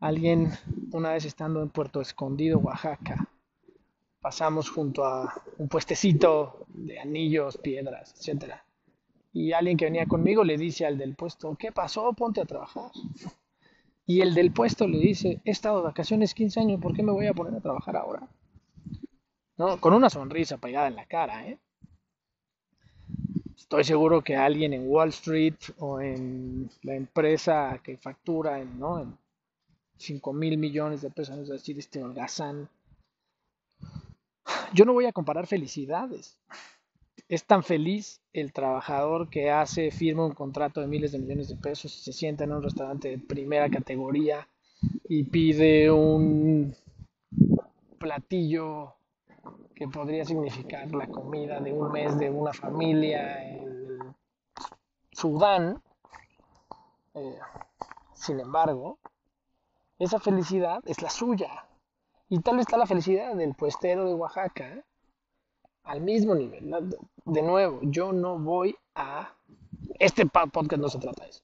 alguien, 0.00 0.50
una 0.92 1.12
vez 1.12 1.24
estando 1.24 1.62
en 1.62 1.70
Puerto 1.70 2.02
Escondido, 2.02 2.58
Oaxaca, 2.58 3.30
pasamos 4.20 4.68
junto 4.68 5.04
a 5.04 5.32
un 5.56 5.68
puestecito 5.68 6.66
de 6.68 7.00
anillos, 7.00 7.56
piedras, 7.56 8.14
etc. 8.20 8.52
Y 9.32 9.52
alguien 9.52 9.78
que 9.78 9.86
venía 9.86 10.04
conmigo 10.04 10.44
le 10.44 10.58
dice 10.58 10.84
al 10.84 10.98
del 10.98 11.14
puesto, 11.14 11.56
¿qué 11.58 11.72
pasó? 11.72 12.12
Ponte 12.12 12.42
a 12.42 12.44
trabajar. 12.44 12.90
Y 14.04 14.20
el 14.20 14.34
del 14.34 14.52
puesto 14.52 14.86
le 14.86 14.98
dice, 14.98 15.40
he 15.46 15.50
estado 15.50 15.78
de 15.78 15.84
vacaciones 15.84 16.34
15 16.34 16.60
años, 16.60 16.80
¿por 16.82 16.94
qué 16.94 17.02
me 17.02 17.12
voy 17.12 17.28
a 17.28 17.32
poner 17.32 17.54
a 17.54 17.60
trabajar 17.60 17.96
ahora? 17.96 18.28
¿No? 19.56 19.80
Con 19.80 19.94
una 19.94 20.10
sonrisa 20.10 20.58
pegada 20.58 20.88
en 20.88 20.96
la 20.96 21.06
cara, 21.06 21.46
¿eh? 21.46 21.58
Estoy 23.62 23.84
seguro 23.84 24.22
que 24.22 24.34
alguien 24.34 24.72
en 24.72 24.88
Wall 24.88 25.10
Street 25.10 25.54
o 25.78 26.00
en 26.00 26.68
la 26.82 26.96
empresa 26.96 27.80
que 27.82 27.96
factura 27.96 28.60
en, 28.60 28.76
¿no? 28.76 29.00
en 29.00 29.16
5 29.98 30.32
mil 30.32 30.58
millones 30.58 31.00
de 31.00 31.10
pesos, 31.10 31.38
es 31.38 31.48
decir, 31.48 31.78
este 31.78 32.02
holgazán, 32.02 32.68
yo 34.74 34.84
no 34.84 34.92
voy 34.92 35.06
a 35.06 35.12
comparar 35.12 35.46
felicidades. 35.46 36.36
Es 37.28 37.44
tan 37.44 37.62
feliz 37.62 38.20
el 38.32 38.52
trabajador 38.52 39.30
que 39.30 39.50
hace, 39.50 39.92
firma 39.92 40.26
un 40.26 40.34
contrato 40.34 40.80
de 40.80 40.88
miles 40.88 41.12
de 41.12 41.20
millones 41.20 41.48
de 41.48 41.56
pesos 41.56 41.96
y 41.96 42.02
se 42.02 42.12
sienta 42.12 42.42
en 42.42 42.52
un 42.52 42.64
restaurante 42.64 43.10
de 43.10 43.18
primera 43.18 43.70
categoría 43.70 44.48
y 45.08 45.22
pide 45.22 45.88
un 45.88 46.74
platillo 47.98 48.96
que 49.74 49.88
podría 49.88 50.24
significar 50.24 50.92
la 50.94 51.06
comida 51.08 51.60
de 51.60 51.72
un 51.72 51.90
mes 51.92 52.18
de 52.18 52.30
una 52.30 52.52
familia 52.52 53.42
en 53.48 54.14
Sudán. 55.10 55.82
Eh, 57.14 57.38
sin 58.14 58.40
embargo, 58.40 58.98
esa 59.98 60.18
felicidad 60.18 60.82
es 60.86 61.02
la 61.02 61.10
suya. 61.10 61.66
Y 62.28 62.40
tal 62.40 62.56
vez 62.56 62.66
está 62.66 62.76
la 62.76 62.86
felicidad 62.86 63.34
del 63.34 63.54
puestero 63.54 64.06
de 64.06 64.14
Oaxaca 64.14 64.84
al 65.84 66.00
mismo 66.00 66.34
nivel. 66.34 66.74
De 67.24 67.42
nuevo, 67.42 67.80
yo 67.82 68.12
no 68.12 68.38
voy 68.38 68.76
a... 68.94 69.34
Este 69.98 70.26
podcast 70.26 70.80
no 70.80 70.88
se 70.88 70.98
trata 70.98 71.24
de 71.24 71.30
eso. 71.30 71.42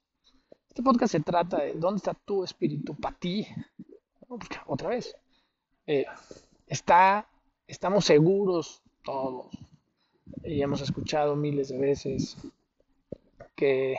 Este 0.68 0.82
podcast 0.82 1.12
se 1.12 1.20
trata 1.20 1.58
de 1.58 1.74
dónde 1.74 1.98
está 1.98 2.14
tu 2.14 2.44
espíritu 2.44 2.94
para 2.94 3.16
ti. 3.16 3.46
otra 4.66 4.90
vez, 4.90 5.14
eh, 5.86 6.06
está, 6.66 7.26
estamos 7.68 8.06
seguros 8.06 8.82
todos, 9.04 9.46
y 10.42 10.62
hemos 10.62 10.80
escuchado 10.80 11.36
miles 11.36 11.68
de 11.68 11.78
veces 11.78 12.36
que 13.54 13.96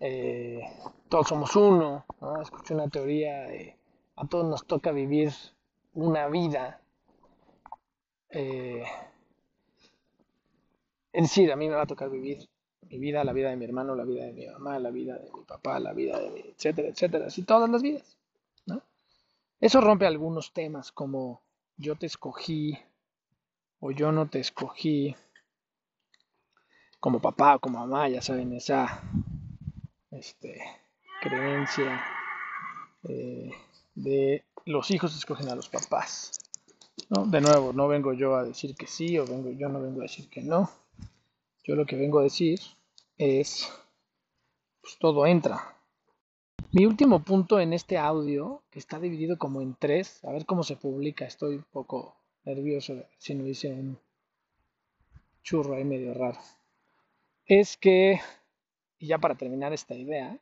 eh, 0.00 0.60
todos 1.08 1.28
somos 1.28 1.56
uno. 1.56 2.04
Escuché 2.42 2.74
una 2.74 2.88
teoría 2.88 3.42
de 3.44 3.76
a 4.16 4.26
todos 4.26 4.46
nos 4.46 4.66
toca 4.66 4.92
vivir 4.92 5.32
una 5.94 6.28
vida. 6.28 6.80
Eh, 8.30 8.84
es 11.12 11.22
decir, 11.22 11.50
a 11.52 11.56
mí 11.56 11.68
me 11.68 11.74
va 11.74 11.82
a 11.82 11.86
tocar 11.86 12.10
vivir 12.10 12.48
mi 12.88 12.98
vida, 12.98 13.24
la 13.24 13.32
vida 13.32 13.50
de 13.50 13.56
mi 13.56 13.64
hermano, 13.64 13.94
la 13.94 14.04
vida 14.04 14.24
de 14.26 14.32
mi 14.32 14.46
mamá, 14.46 14.78
la 14.78 14.90
vida 14.90 15.18
de 15.18 15.30
mi 15.32 15.44
papá, 15.44 15.80
la 15.80 15.92
vida 15.92 16.18
de 16.18 16.30
mi, 16.30 16.40
etcétera, 16.40 16.88
etcétera, 16.88 17.26
así 17.26 17.42
todas 17.42 17.68
las 17.68 17.82
vidas. 17.82 18.16
¿no? 18.66 18.82
Eso 19.60 19.80
rompe 19.80 20.06
algunos 20.06 20.52
temas 20.52 20.92
como 20.92 21.42
yo 21.76 21.96
te 21.96 22.06
escogí 22.06 22.78
o 23.80 23.90
yo 23.90 24.12
no 24.12 24.28
te 24.28 24.40
escogí 24.40 25.14
como 27.00 27.20
papá 27.20 27.56
o 27.56 27.60
como 27.60 27.78
mamá, 27.78 28.08
ya 28.08 28.22
saben, 28.22 28.52
esa 28.54 29.02
este, 30.10 30.60
creencia 31.20 32.02
eh, 33.04 33.50
de 33.94 34.44
los 34.64 34.90
hijos 34.90 35.16
escogen 35.16 35.48
a 35.48 35.54
los 35.54 35.68
papás. 35.68 36.32
¿no? 37.10 37.26
De 37.26 37.40
nuevo, 37.40 37.72
no 37.72 37.86
vengo 37.88 38.12
yo 38.12 38.34
a 38.36 38.44
decir 38.44 38.74
que 38.74 38.86
sí 38.86 39.18
o 39.18 39.26
vengo, 39.26 39.50
yo 39.50 39.68
no 39.68 39.80
vengo 39.80 40.00
a 40.00 40.04
decir 40.04 40.28
que 40.28 40.42
no. 40.42 40.70
Yo 41.64 41.74
lo 41.74 41.84
que 41.84 41.96
vengo 41.96 42.20
a 42.20 42.24
decir 42.24 42.60
es, 43.18 43.72
pues 44.80 44.98
todo 44.98 45.26
entra. 45.26 45.75
Mi 46.76 46.84
último 46.84 47.20
punto 47.20 47.58
en 47.58 47.72
este 47.72 47.96
audio, 47.96 48.62
que 48.70 48.78
está 48.78 49.00
dividido 49.00 49.38
como 49.38 49.62
en 49.62 49.74
tres, 49.78 50.22
a 50.26 50.30
ver 50.30 50.44
cómo 50.44 50.62
se 50.62 50.76
publica, 50.76 51.24
estoy 51.24 51.54
un 51.54 51.64
poco 51.72 52.14
nervioso 52.44 53.02
si 53.16 53.34
no 53.34 53.46
hice 53.46 53.72
un 53.72 53.98
churro 55.42 55.74
ahí 55.74 55.84
medio 55.84 56.12
raro, 56.12 56.38
es 57.46 57.78
que, 57.78 58.20
y 58.98 59.06
ya 59.06 59.16
para 59.16 59.36
terminar 59.36 59.72
esta 59.72 59.94
idea, 59.94 60.38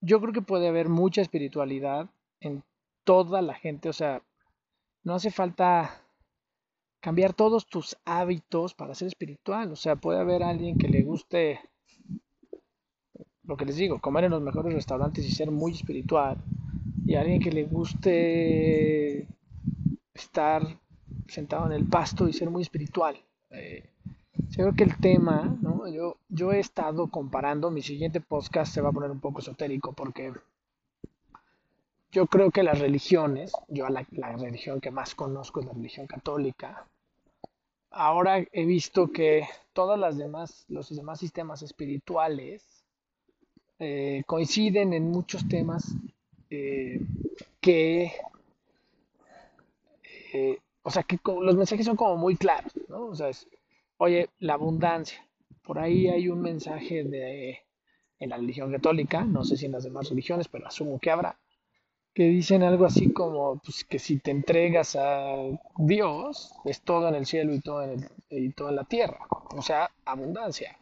yo 0.00 0.20
creo 0.20 0.32
que 0.32 0.42
puede 0.42 0.66
haber 0.66 0.88
mucha 0.88 1.22
espiritualidad 1.22 2.10
en 2.40 2.64
toda 3.04 3.42
la 3.42 3.54
gente. 3.54 3.90
O 3.90 3.92
sea, 3.92 4.22
no 5.04 5.14
hace 5.14 5.30
falta 5.30 6.02
cambiar 6.98 7.32
todos 7.32 7.68
tus 7.68 7.96
hábitos 8.04 8.74
para 8.74 8.96
ser 8.96 9.06
espiritual. 9.06 9.70
O 9.70 9.76
sea, 9.76 9.94
puede 9.94 10.18
haber 10.18 10.42
alguien 10.42 10.78
que 10.78 10.88
le 10.88 11.04
guste 11.04 11.60
lo 13.44 13.56
que 13.56 13.64
les 13.64 13.76
digo, 13.76 14.00
comer 14.00 14.24
en 14.24 14.30
los 14.30 14.42
mejores 14.42 14.72
restaurantes 14.72 15.24
y 15.24 15.30
ser 15.30 15.50
muy 15.50 15.72
espiritual, 15.72 16.38
y 17.04 17.16
alguien 17.16 17.40
que 17.40 17.50
le 17.50 17.64
guste 17.64 19.26
estar 20.14 20.78
sentado 21.26 21.66
en 21.66 21.72
el 21.72 21.86
pasto 21.86 22.28
y 22.28 22.32
ser 22.32 22.50
muy 22.50 22.62
espiritual. 22.62 23.16
Eh, 23.50 23.88
yo 24.50 24.64
creo 24.64 24.74
que 24.74 24.84
el 24.84 24.96
tema, 24.98 25.56
¿no? 25.60 25.88
yo, 25.88 26.18
yo 26.28 26.52
he 26.52 26.60
estado 26.60 27.08
comparando, 27.08 27.70
mi 27.70 27.82
siguiente 27.82 28.20
podcast 28.20 28.72
se 28.72 28.80
va 28.80 28.90
a 28.90 28.92
poner 28.92 29.10
un 29.10 29.20
poco 29.20 29.40
esotérico 29.40 29.92
porque 29.92 30.32
yo 32.12 32.26
creo 32.26 32.50
que 32.50 32.62
las 32.62 32.78
religiones, 32.78 33.52
yo 33.68 33.88
la, 33.88 34.06
la 34.12 34.36
religión 34.36 34.80
que 34.80 34.90
más 34.90 35.14
conozco 35.14 35.60
es 35.60 35.66
la 35.66 35.72
religión 35.72 36.06
católica, 36.06 36.86
ahora 37.90 38.44
he 38.52 38.64
visto 38.64 39.10
que 39.10 39.46
todas 39.72 39.98
las 39.98 40.16
demás, 40.16 40.64
los 40.68 40.94
demás 40.94 41.20
sistemas 41.20 41.62
espirituales 41.62 42.81
eh, 43.78 44.22
coinciden 44.26 44.92
en 44.92 45.10
muchos 45.10 45.48
temas 45.48 45.94
eh, 46.50 47.00
que, 47.60 48.12
eh, 50.32 50.58
o 50.82 50.90
sea, 50.90 51.02
que 51.02 51.18
los 51.24 51.56
mensajes 51.56 51.86
son 51.86 51.96
como 51.96 52.16
muy 52.16 52.36
claros, 52.36 52.72
¿no? 52.88 53.06
O 53.06 53.14
sea, 53.14 53.28
es, 53.28 53.48
oye, 53.98 54.28
la 54.38 54.54
abundancia. 54.54 55.26
Por 55.62 55.78
ahí 55.78 56.08
hay 56.08 56.28
un 56.28 56.42
mensaje 56.42 57.04
de, 57.04 57.60
en 58.18 58.30
la 58.30 58.36
religión 58.36 58.70
católica, 58.70 59.24
no 59.24 59.44
sé 59.44 59.56
si 59.56 59.66
en 59.66 59.72
las 59.72 59.84
demás 59.84 60.08
religiones, 60.08 60.48
pero 60.48 60.66
asumo 60.66 60.98
que 60.98 61.10
habrá, 61.10 61.38
que 62.14 62.24
dicen 62.24 62.62
algo 62.62 62.84
así 62.84 63.12
como 63.12 63.58
pues, 63.58 63.84
que 63.84 63.98
si 63.98 64.18
te 64.18 64.30
entregas 64.30 64.96
a 64.96 65.36
Dios, 65.78 66.52
es 66.64 66.82
todo 66.82 67.08
en 67.08 67.14
el 67.14 67.26
cielo 67.26 67.54
y 67.54 67.60
todo 67.60 67.82
en, 67.82 68.08
y 68.30 68.50
todo 68.50 68.68
en 68.68 68.76
la 68.76 68.84
tierra, 68.84 69.20
o 69.54 69.62
sea, 69.62 69.90
abundancia. 70.04 70.76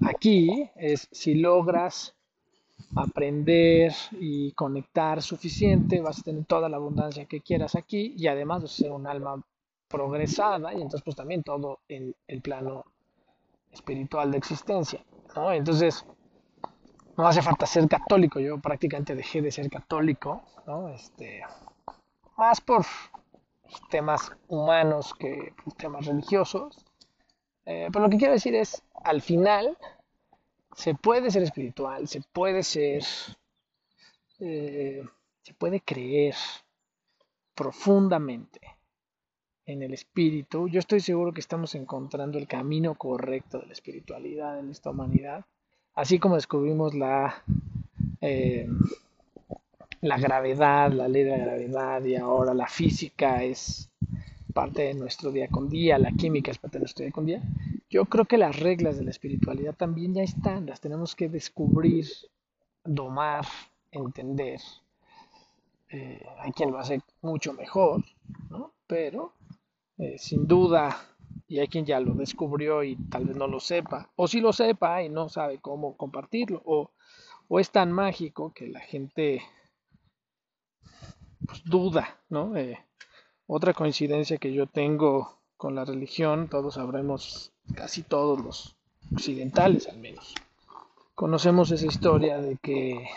Aquí 0.00 0.70
es 0.76 1.08
si 1.10 1.34
logras 1.34 2.14
aprender 2.96 3.92
y 4.12 4.52
conectar 4.52 5.22
suficiente, 5.22 6.00
vas 6.00 6.20
a 6.20 6.22
tener 6.22 6.44
toda 6.44 6.68
la 6.68 6.76
abundancia 6.76 7.24
que 7.26 7.40
quieras 7.40 7.74
aquí 7.74 8.14
y 8.16 8.26
además 8.26 8.64
a 8.64 8.68
ser 8.68 8.92
un 8.92 9.06
alma 9.06 9.42
progresada 9.88 10.72
y 10.72 10.76
entonces 10.76 11.02
pues 11.02 11.16
también 11.16 11.42
todo 11.42 11.80
el 11.88 12.42
plano 12.42 12.84
espiritual 13.72 14.30
de 14.30 14.38
existencia. 14.38 15.04
Entonces, 15.52 16.04
no 17.16 17.26
hace 17.26 17.42
falta 17.42 17.66
ser 17.66 17.88
católico, 17.88 18.40
yo 18.40 18.58
prácticamente 18.58 19.14
dejé 19.14 19.42
de 19.42 19.50
ser 19.50 19.68
católico. 19.68 20.42
Este, 20.94 21.42
más 22.36 22.60
por 22.60 22.84
temas 23.90 24.32
humanos 24.48 25.14
que 25.18 25.52
temas 25.76 26.06
religiosos. 26.06 26.84
Eh, 27.66 27.88
pero 27.92 28.04
lo 28.04 28.10
que 28.10 28.18
quiero 28.18 28.34
decir 28.34 28.54
es, 28.54 28.82
al 29.02 29.22
final, 29.22 29.76
se 30.74 30.94
puede 30.94 31.30
ser 31.30 31.42
espiritual, 31.42 32.08
se 32.08 32.20
puede 32.20 32.62
ser, 32.62 33.02
eh, 34.40 35.04
se 35.42 35.54
puede 35.54 35.80
creer 35.80 36.34
profundamente 37.54 38.60
en 39.66 39.82
el 39.82 39.94
espíritu. 39.94 40.68
Yo 40.68 40.78
estoy 40.78 41.00
seguro 41.00 41.32
que 41.32 41.40
estamos 41.40 41.74
encontrando 41.74 42.38
el 42.38 42.46
camino 42.46 42.94
correcto 42.96 43.58
de 43.58 43.66
la 43.66 43.72
espiritualidad 43.72 44.58
en 44.58 44.70
esta 44.70 44.90
humanidad 44.90 45.44
así 45.94 46.18
como 46.18 46.34
descubrimos 46.34 46.94
la, 46.94 47.42
eh, 48.20 48.68
la 50.00 50.18
gravedad, 50.18 50.92
la 50.92 51.08
ley 51.08 51.24
de 51.24 51.30
la 51.30 51.44
gravedad 51.44 52.04
y 52.04 52.16
ahora 52.16 52.54
la 52.54 52.66
física 52.66 53.42
es 53.42 53.90
parte 54.54 54.82
de 54.82 54.94
nuestro 54.94 55.32
día 55.32 55.48
con 55.48 55.68
día, 55.68 55.98
la 55.98 56.12
química 56.12 56.50
es 56.50 56.58
parte 56.58 56.78
de 56.78 56.82
nuestro 56.84 57.02
día 57.04 57.12
con 57.12 57.26
día, 57.26 57.42
yo 57.90 58.06
creo 58.06 58.24
que 58.24 58.38
las 58.38 58.58
reglas 58.58 58.96
de 58.96 59.04
la 59.04 59.10
espiritualidad 59.10 59.74
también 59.74 60.14
ya 60.14 60.22
están, 60.22 60.66
las 60.66 60.80
tenemos 60.80 61.14
que 61.14 61.28
descubrir, 61.28 62.06
domar, 62.84 63.44
entender. 63.90 64.60
Eh, 65.90 66.24
hay 66.38 66.52
quien 66.52 66.70
lo 66.70 66.78
hace 66.78 67.02
mucho 67.20 67.52
mejor, 67.52 68.02
¿no? 68.48 68.72
pero 68.86 69.32
eh, 69.98 70.16
sin 70.18 70.46
duda 70.46 71.14
y 71.46 71.58
hay 71.58 71.68
quien 71.68 71.84
ya 71.84 72.00
lo 72.00 72.14
descubrió 72.14 72.82
y 72.82 72.96
tal 72.96 73.26
vez 73.26 73.36
no 73.36 73.46
lo 73.46 73.60
sepa, 73.60 74.10
o 74.16 74.26
si 74.26 74.40
lo 74.40 74.52
sepa 74.52 75.02
y 75.02 75.08
no 75.08 75.28
sabe 75.28 75.58
cómo 75.58 75.96
compartirlo, 75.96 76.62
o, 76.64 76.90
es 77.60 77.70
tan 77.70 77.92
mágico 77.92 78.52
que 78.52 78.66
la 78.66 78.80
gente 78.80 79.42
pues, 81.46 81.62
duda, 81.64 82.20
¿no? 82.28 82.56
Eh, 82.56 82.78
otra 83.46 83.74
coincidencia 83.74 84.38
que 84.38 84.52
yo 84.52 84.66
tengo 84.66 85.38
con 85.56 85.74
la 85.74 85.84
religión, 85.84 86.48
todos 86.48 86.74
sabremos, 86.74 87.52
casi 87.74 88.02
todos 88.02 88.40
los 88.40 88.76
occidentales 89.12 89.88
al 89.88 89.98
menos, 89.98 90.34
conocemos 91.14 91.70
esa 91.70 91.86
historia 91.86 92.38
de 92.38 92.56
que 92.56 93.08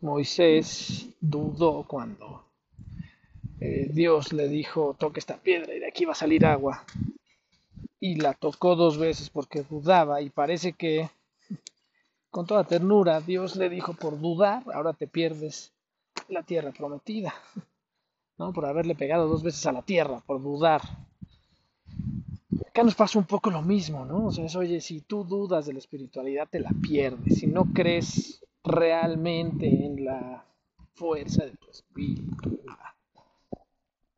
Moisés 0.00 1.08
dudó 1.20 1.84
cuando 1.84 2.44
eh, 3.60 3.88
Dios 3.90 4.32
le 4.32 4.48
dijo, 4.48 4.94
toque 4.98 5.18
esta 5.18 5.36
piedra 5.36 5.74
y 5.74 5.80
de 5.80 5.88
aquí 5.88 6.04
va 6.04 6.12
a 6.12 6.16
salir 6.16 6.46
agua. 6.46 6.84
Y 8.00 8.16
la 8.16 8.34
tocó 8.34 8.76
dos 8.76 8.98
veces 8.98 9.30
porque 9.30 9.64
dudaba 9.68 10.20
y 10.22 10.30
parece 10.30 10.72
que 10.72 11.10
con 12.30 12.46
toda 12.46 12.62
ternura 12.62 13.20
Dios 13.20 13.56
le 13.56 13.68
dijo, 13.68 13.94
por 13.94 14.20
dudar, 14.20 14.62
ahora 14.72 14.92
te 14.92 15.08
pierdes 15.08 15.72
la 16.28 16.44
tierra 16.44 16.70
prometida. 16.70 17.34
¿No? 18.38 18.52
Por 18.52 18.66
haberle 18.66 18.94
pegado 18.94 19.28
dos 19.28 19.42
veces 19.42 19.64
a 19.66 19.72
la 19.72 19.82
tierra, 19.82 20.22
por 20.26 20.42
dudar. 20.42 20.80
Acá 22.68 22.82
nos 22.82 22.94
pasa 22.94 23.18
un 23.18 23.24
poco 23.24 23.50
lo 23.50 23.62
mismo, 23.62 24.04
¿no? 24.04 24.26
O 24.26 24.32
sea, 24.32 24.44
es, 24.44 24.54
oye, 24.56 24.80
si 24.80 25.00
tú 25.00 25.24
dudas 25.24 25.66
de 25.66 25.72
la 25.72 25.80
espiritualidad, 25.80 26.48
te 26.48 26.60
la 26.60 26.70
pierdes. 26.80 27.38
Si 27.38 27.46
no 27.46 27.64
crees 27.74 28.44
realmente 28.62 29.66
en 29.66 30.04
la 30.04 30.44
fuerza 30.94 31.44
de 31.44 31.56
tu 31.56 31.70
espíritu, 31.70 32.60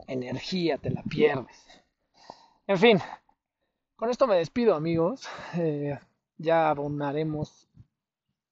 energía, 0.06 0.76
te 0.78 0.90
la 0.90 1.02
pierdes. 1.02 1.64
En 2.66 2.78
fin, 2.78 2.98
con 3.96 4.10
esto 4.10 4.26
me 4.26 4.36
despido 4.36 4.74
amigos. 4.74 5.28
Eh, 5.56 5.98
ya 6.36 6.70
abundaremos, 6.70 7.68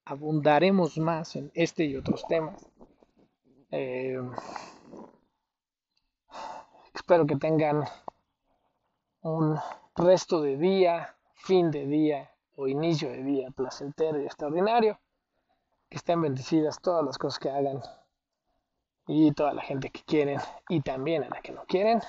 abundaremos 0.05 0.97
más 0.97 1.35
en 1.35 1.51
este 1.53 1.85
y 1.85 1.95
otros 1.95 2.25
temas. 2.27 2.65
Eh, 3.71 4.19
espero 7.09 7.25
que 7.25 7.37
tengan 7.37 7.85
un 9.23 9.59
resto 9.95 10.43
de 10.43 10.57
día, 10.57 11.15
fin 11.33 11.71
de 11.71 11.87
día 11.87 12.29
o 12.55 12.67
inicio 12.67 13.09
de 13.09 13.23
día 13.23 13.49
placentero 13.49 14.21
y 14.21 14.25
extraordinario. 14.25 14.99
Que 15.89 15.97
estén 15.97 16.21
bendecidas 16.21 16.79
todas 16.79 17.03
las 17.03 17.17
cosas 17.17 17.39
que 17.39 17.49
hagan 17.49 17.81
y 19.07 19.31
toda 19.31 19.55
la 19.55 19.63
gente 19.63 19.89
que 19.89 20.03
quieren 20.03 20.39
y 20.69 20.81
también 20.81 21.23
a 21.23 21.29
la 21.29 21.41
que 21.41 21.51
no 21.51 21.63
quieren. 21.65 21.99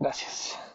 Gracias. 0.00 0.58